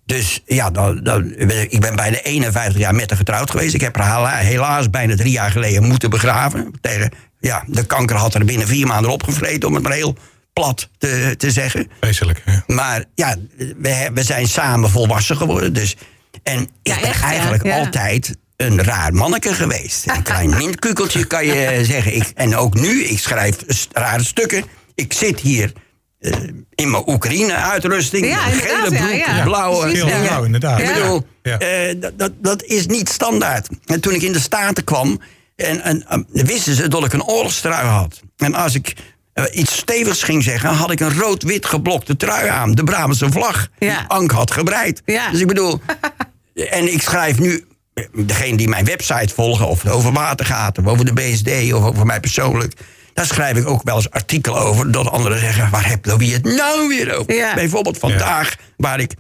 Dus 0.09 0.42
ja, 0.47 0.71
dan, 0.71 1.01
dan, 1.03 1.35
ik 1.68 1.81
ben 1.81 1.97
bijna 1.97 2.16
51 2.23 2.79
jaar 2.81 2.94
met 2.94 3.09
haar 3.09 3.18
getrouwd 3.18 3.51
geweest. 3.51 3.75
Ik 3.75 3.81
heb 3.81 3.97
haar 3.97 4.14
hela- 4.14 4.37
helaas 4.37 4.90
bijna 4.90 5.16
drie 5.16 5.33
jaar 5.33 5.51
geleden 5.51 5.83
moeten 5.85 6.11
begraven. 6.11 6.73
Tegen, 6.81 7.11
ja, 7.40 7.64
de 7.66 7.87
kanker 7.87 8.16
had 8.16 8.35
er 8.35 8.44
binnen 8.44 8.66
vier 8.66 8.87
maanden 8.87 9.11
opgevreten, 9.11 9.68
om 9.68 9.75
het 9.75 9.83
maar 9.83 9.92
heel 9.92 10.16
plat 10.53 10.88
te, 10.99 11.35
te 11.37 11.51
zeggen. 11.51 11.90
Vreselijk. 12.01 12.42
Ja. 12.47 12.62
Maar 12.66 13.05
ja, 13.14 13.35
we, 13.57 14.11
we 14.14 14.23
zijn 14.23 14.47
samen 14.49 14.90
volwassen 14.90 15.37
geworden. 15.37 15.73
Dus, 15.73 15.97
en 16.42 16.61
ik 16.62 16.68
Ja, 16.83 17.01
ben 17.01 17.09
echt, 17.09 17.23
eigenlijk 17.23 17.64
ja. 17.64 17.79
altijd 17.79 18.37
een 18.57 18.83
raar 18.83 19.14
manneke 19.14 19.55
geweest. 19.55 20.11
Een 20.11 20.23
klein 20.23 20.51
mintkukeltje 20.59 21.25
kan 21.27 21.47
je 21.47 21.81
zeggen. 21.85 22.14
Ik, 22.16 22.31
en 22.35 22.57
ook 22.57 22.75
nu, 22.75 23.05
ik 23.05 23.18
schrijf 23.18 23.57
rare 23.92 24.25
stukken. 24.25 24.64
Ik 24.94 25.12
zit 25.12 25.40
hier 25.40 25.73
eh, 26.18 26.33
in 26.74 26.90
mijn 26.90 27.02
Oekraïne-uitrusting. 27.07 28.26
Ja, 28.26 28.37
gele 28.37 28.96
broek, 28.96 29.24
ja. 29.26 29.42
blauwe 29.42 29.96
ja. 29.96 30.20
blauw, 30.20 30.44
inderdaad. 30.44 30.81
ik 30.81 30.94
bedoel, 30.94 31.26
Ja. 31.42 31.59
eh, 31.59 31.94
dat, 32.16 32.33
dat, 32.38 32.62
is 32.62 32.87
niet 32.87 33.09
standaard. 33.09 33.68
En 33.87 34.00
toen 34.00 34.14
ik 34.14 34.22
in 34.22 34.33
de 34.33 34.40
Staten 34.40 34.85
kwam, 34.85 35.20
en, 35.57 36.07
en, 36.07 36.26
wisten 36.31 36.74
ze 36.74 36.88
dat 36.88 37.04
ik 37.04 37.12
een 37.12 37.24
oorlogstrui 37.24 37.87
had. 37.87 38.20
En 38.37 38.54
als 38.54 38.74
ik 38.74 38.94
eh, 39.33 39.44
iets 39.52 39.76
stevigs 39.76 40.22
ging 40.22 40.42
zeggen, 40.42 40.70
had 40.70 40.90
ik 40.90 41.00
een 41.00 41.18
rood-wit 41.18 41.66
geblokte 41.66 42.16
trui 42.16 42.48
aan. 42.48 42.74
De 42.74 42.85
Brabantse 42.85 43.33
vlag, 43.33 43.68
die. 43.78 44.04
Ank 44.09 44.31
had 44.31 44.50
gebreid. 44.50 45.02
Ja. 45.04 45.31
Dus 45.31 45.40
ik 45.40 45.46
bedoel, 45.46 45.81
en 46.54 46.92
ik 46.92 47.02
schrijf 47.02 47.38
nu, 47.38 47.64
degene 48.12 48.57
die 48.57 48.68
mijn 48.68 48.85
website 48.85 49.35
volgen, 49.35 49.68
of 49.68 49.83
het 49.83 49.92
over 49.92 50.12
water 50.12 50.46
gaat, 50.46 50.78
of 50.78 50.87
over 50.87 51.04
de 51.04 51.12
BSD, 51.12 51.72
of 51.72 51.85
over 51.85 52.07
mij 52.07 52.20
persoonlijk. 52.20 52.72
Daar 53.18 53.26
schrijf 53.26 53.57
ik 53.57 53.68
ook 53.68 53.83
wel 53.83 53.96
eens 53.96 54.11
artikelen 54.11 54.61
over. 54.61 54.92
Dat 54.92 55.11
anderen 55.11 55.38
zeggen, 55.38 55.70
waar 55.70 55.88
heb 55.88 56.07
Louis 56.07 56.33
het 56.33 56.44
nou 56.44 56.88
weer 56.88 57.14
over? 57.14 57.35
Ja. 57.35 57.54
Bijvoorbeeld 57.54 57.98
vandaag, 57.98 58.57
waar 58.76 59.00
ik 59.00 59.14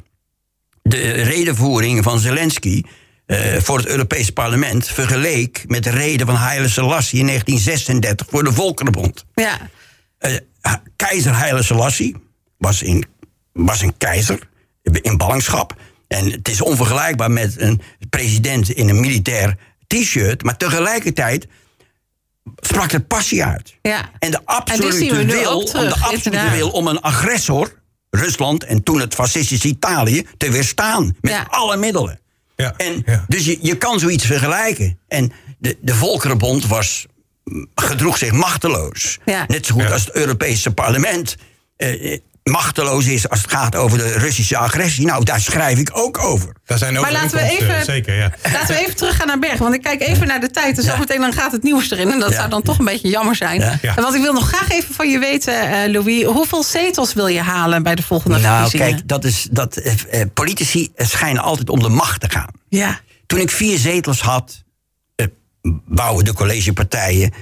de 0.82 1.10
redenvoering 1.10 2.04
van 2.04 2.18
Zelensky 2.18 2.82
eh, 3.26 3.38
voor 3.56 3.78
het 3.78 3.86
Europees 3.86 4.30
Parlement 4.30 4.86
vergeleek 4.88 5.64
met 5.66 5.84
de 5.84 5.90
reden 5.90 6.26
van 6.26 6.34
Haile 6.34 6.68
Selassie 6.68 7.18
in 7.18 7.26
1936 7.26 8.26
voor 8.30 8.44
de 8.44 8.52
Volkerenbond. 8.52 9.24
Ja. 9.34 9.58
Eh, 10.18 10.32
ha- 10.60 10.82
keizer 10.96 11.32
Haile 11.32 11.62
Selassie 11.62 12.16
was, 12.58 12.82
in, 12.82 13.04
was 13.52 13.82
een 13.82 13.96
keizer 13.96 14.48
in 14.82 15.16
ballingschap. 15.16 15.74
En 16.08 16.30
het 16.30 16.48
is 16.48 16.60
onvergelijkbaar 16.60 17.30
met 17.30 17.54
een 17.60 17.80
president 18.10 18.70
in 18.70 18.88
een 18.88 19.00
militair 19.00 19.56
t-shirt, 19.86 20.42
maar 20.42 20.56
tegelijkertijd 20.56 21.46
sprak 22.78 22.92
er 22.92 23.00
passie 23.06 23.44
uit. 23.44 23.74
Ja. 23.82 24.10
En 24.18 24.30
de 24.30 24.36
En 24.36 24.42
we 24.42 24.46
absolute, 24.46 25.24
wil, 25.26 25.58
om 25.60 25.64
de 25.72 25.96
absolute 26.00 26.50
wil 26.50 26.70
om 26.70 26.86
een 26.86 27.00
agressor, 27.00 27.72
Rusland 28.10 28.64
en 28.64 28.82
toen 28.82 29.00
het 29.00 29.14
fascistische 29.14 29.68
Italië, 29.68 30.26
te 30.36 30.50
weerstaan. 30.50 31.16
Met 31.20 31.32
Ja. 31.32 31.46
alle 31.48 31.76
middelen. 31.76 32.20
Ja, 32.56 32.74
En 32.76 33.02
ja. 33.06 33.24
Dus 33.28 33.44
je, 33.44 33.58
je 33.60 33.76
kan 33.76 33.98
zoiets 33.98 34.26
vergelijken. 34.26 34.98
En 35.08 35.32
de, 35.58 35.76
de 35.80 35.94
Volkerenbond 35.94 36.66
was, 36.66 37.06
gedroeg 37.74 38.18
zich 38.18 38.32
machteloos. 38.32 39.18
Ja. 39.24 39.44
Net 39.48 39.66
zo 39.66 39.74
goed 39.74 39.82
Ja. 39.82 39.90
als 39.90 40.04
het 40.04 40.14
Europese 40.14 40.70
parlement 40.74 41.36
eh, 41.76 42.12
eh, 42.12 42.20
machteloos 42.48 43.06
is 43.06 43.28
als 43.28 43.40
het 43.42 43.50
gaat 43.50 43.76
over 43.76 43.98
de 43.98 44.12
Russische 44.12 44.56
agressie. 44.56 45.06
Nou, 45.06 45.24
daar 45.24 45.40
schrijf 45.40 45.78
ik 45.78 45.90
ook 45.92 46.18
over. 46.18 46.52
Daar 46.64 46.78
zijn 46.78 46.96
ook 46.96 47.02
Maar 47.02 47.12
laten 47.12 47.30
we 47.38 47.42
even- 47.42 47.84
Zeker, 47.84 48.14
ja. 48.14 48.32
Laten 48.52 48.74
we 48.74 48.80
even 48.80 48.96
teruggaan 48.96 49.26
naar 49.26 49.38
Bergen. 49.38 49.58
Want 49.58 49.74
ik 49.74 49.82
kijk 49.82 50.00
even 50.00 50.26
naar 50.26 50.40
de 50.40 50.50
tijd. 50.50 50.78
En 50.78 50.84
Ja. 50.84 50.90
zometeen 50.92 51.20
dan 51.20 51.32
gaat 51.32 51.52
het 51.52 51.62
nieuws 51.62 51.90
erin. 51.90 52.10
En 52.12 52.18
dat 52.18 52.30
Ja. 52.30 52.36
zou 52.36 52.48
dan 52.50 52.62
toch 52.62 52.78
een 52.78 52.84
beetje 52.84 53.08
jammer 53.08 53.36
zijn. 53.36 53.60
Ja. 53.60 53.78
Ja. 53.82 53.96
En 53.96 54.02
Want 54.02 54.14
ik 54.14 54.20
wil 54.22 54.32
nog 54.32 54.48
graag 54.48 54.70
even 54.70 54.94
van 54.94 55.10
je 55.10 55.18
weten, 55.18 55.60
eh, 55.82 55.90
Louis. 55.92 56.24
Hoeveel 56.24 56.62
zetels 56.62 57.12
wil 57.14 57.26
je 57.26 57.40
halen 57.40 57.82
bij 57.82 57.94
de 57.94 58.02
volgende 58.02 58.38
Nou, 58.38 58.60
verkiezingen? 58.60 58.94
kijk, 58.94 59.08
dat 59.08 59.24
is, 59.24 59.46
dat, 59.50 59.76
eh, 59.76 60.20
eh, 60.20 60.26
politici 60.34 60.88
schijnen 60.96 61.42
altijd 61.42 61.68
om 61.70 61.82
de 61.82 61.88
macht 61.88 62.20
te 62.20 62.30
gaan. 62.30 62.50
Ja. 62.68 63.00
Toen 63.26 63.38
ik 63.38 63.50
vier 63.50 63.78
zetels 63.78 64.20
had, 64.20 64.62
eh, 65.16 65.26
wouden 65.86 66.24
de 66.24 66.32
collegepartijen 66.32 67.32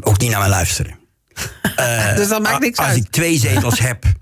ook 0.00 0.18
niet 0.18 0.30
naar 0.30 0.40
mij 0.40 0.48
luisteren. 0.48 0.98
dus 2.16 2.28
dat 2.28 2.42
maakt 2.42 2.60
niks 2.60 2.78
Als 2.78 2.86
uit. 2.88 2.96
ik 2.96 3.10
twee 3.10 3.38
zetels 3.38 3.78
heb. 3.78 4.04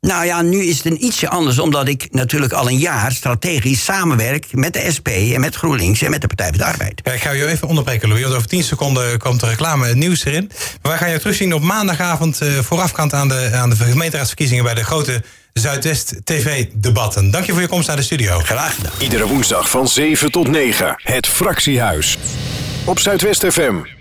Nou 0.00 0.24
ja, 0.24 0.42
nu 0.42 0.62
is 0.64 0.76
het 0.76 0.86
een 0.86 1.04
ietsje 1.04 1.28
anders, 1.28 1.58
omdat 1.58 1.88
ik 1.88 2.06
natuurlijk 2.10 2.52
al 2.52 2.68
een 2.68 2.78
jaar 2.78 3.12
strategisch 3.12 3.84
samenwerk 3.84 4.46
met 4.50 4.72
de 4.72 4.92
SP 4.96 5.08
en 5.08 5.40
met 5.40 5.54
GroenLinks 5.54 6.02
en 6.02 6.10
met 6.10 6.20
de 6.20 6.26
Partij 6.26 6.48
van 6.48 6.58
de 6.58 6.64
Arbeid. 6.64 7.00
Ja, 7.04 7.12
ik 7.12 7.20
ga 7.20 7.30
je 7.30 7.46
even 7.46 7.68
onderbreken, 7.68 8.08
Louis. 8.08 8.22
Want 8.22 8.34
over 8.34 8.48
10 8.48 8.62
seconden 8.62 9.18
komt 9.18 9.40
de 9.40 9.46
reclame 9.46 9.86
het 9.86 9.96
nieuws 9.96 10.24
erin. 10.24 10.50
Maar 10.82 10.92
wij 10.92 10.98
gaan 10.98 11.10
je 11.10 11.18
terugzien 11.18 11.54
op 11.54 11.62
maandagavond... 11.62 12.40
eh, 12.40 12.48
voorafgaand 12.58 13.12
aan 13.12 13.28
de, 13.28 13.50
aan 13.52 13.70
de 13.70 13.76
gemeenteraadsverkiezingen... 13.76 14.64
bij 14.64 14.74
de 14.74 14.84
grote 14.84 15.22
Zuidwest 15.52 16.14
TV-debatten. 16.24 17.30
Dank 17.30 17.44
je 17.46 17.52
voor 17.52 17.60
je 17.60 17.68
komst 17.68 17.86
naar 17.88 17.96
de 17.96 18.02
studio. 18.02 18.38
Graag 18.38 18.74
gedaan. 18.74 18.92
Iedere 18.98 19.26
woensdag 19.26 19.70
van 19.70 19.88
7 19.88 20.30
tot 20.30 20.48
9. 20.48 20.94
Het 21.02 21.26
Fractiehuis. 21.26 22.18
Op 22.84 22.98
Zuidwest 22.98 23.46
FM. 23.46 23.95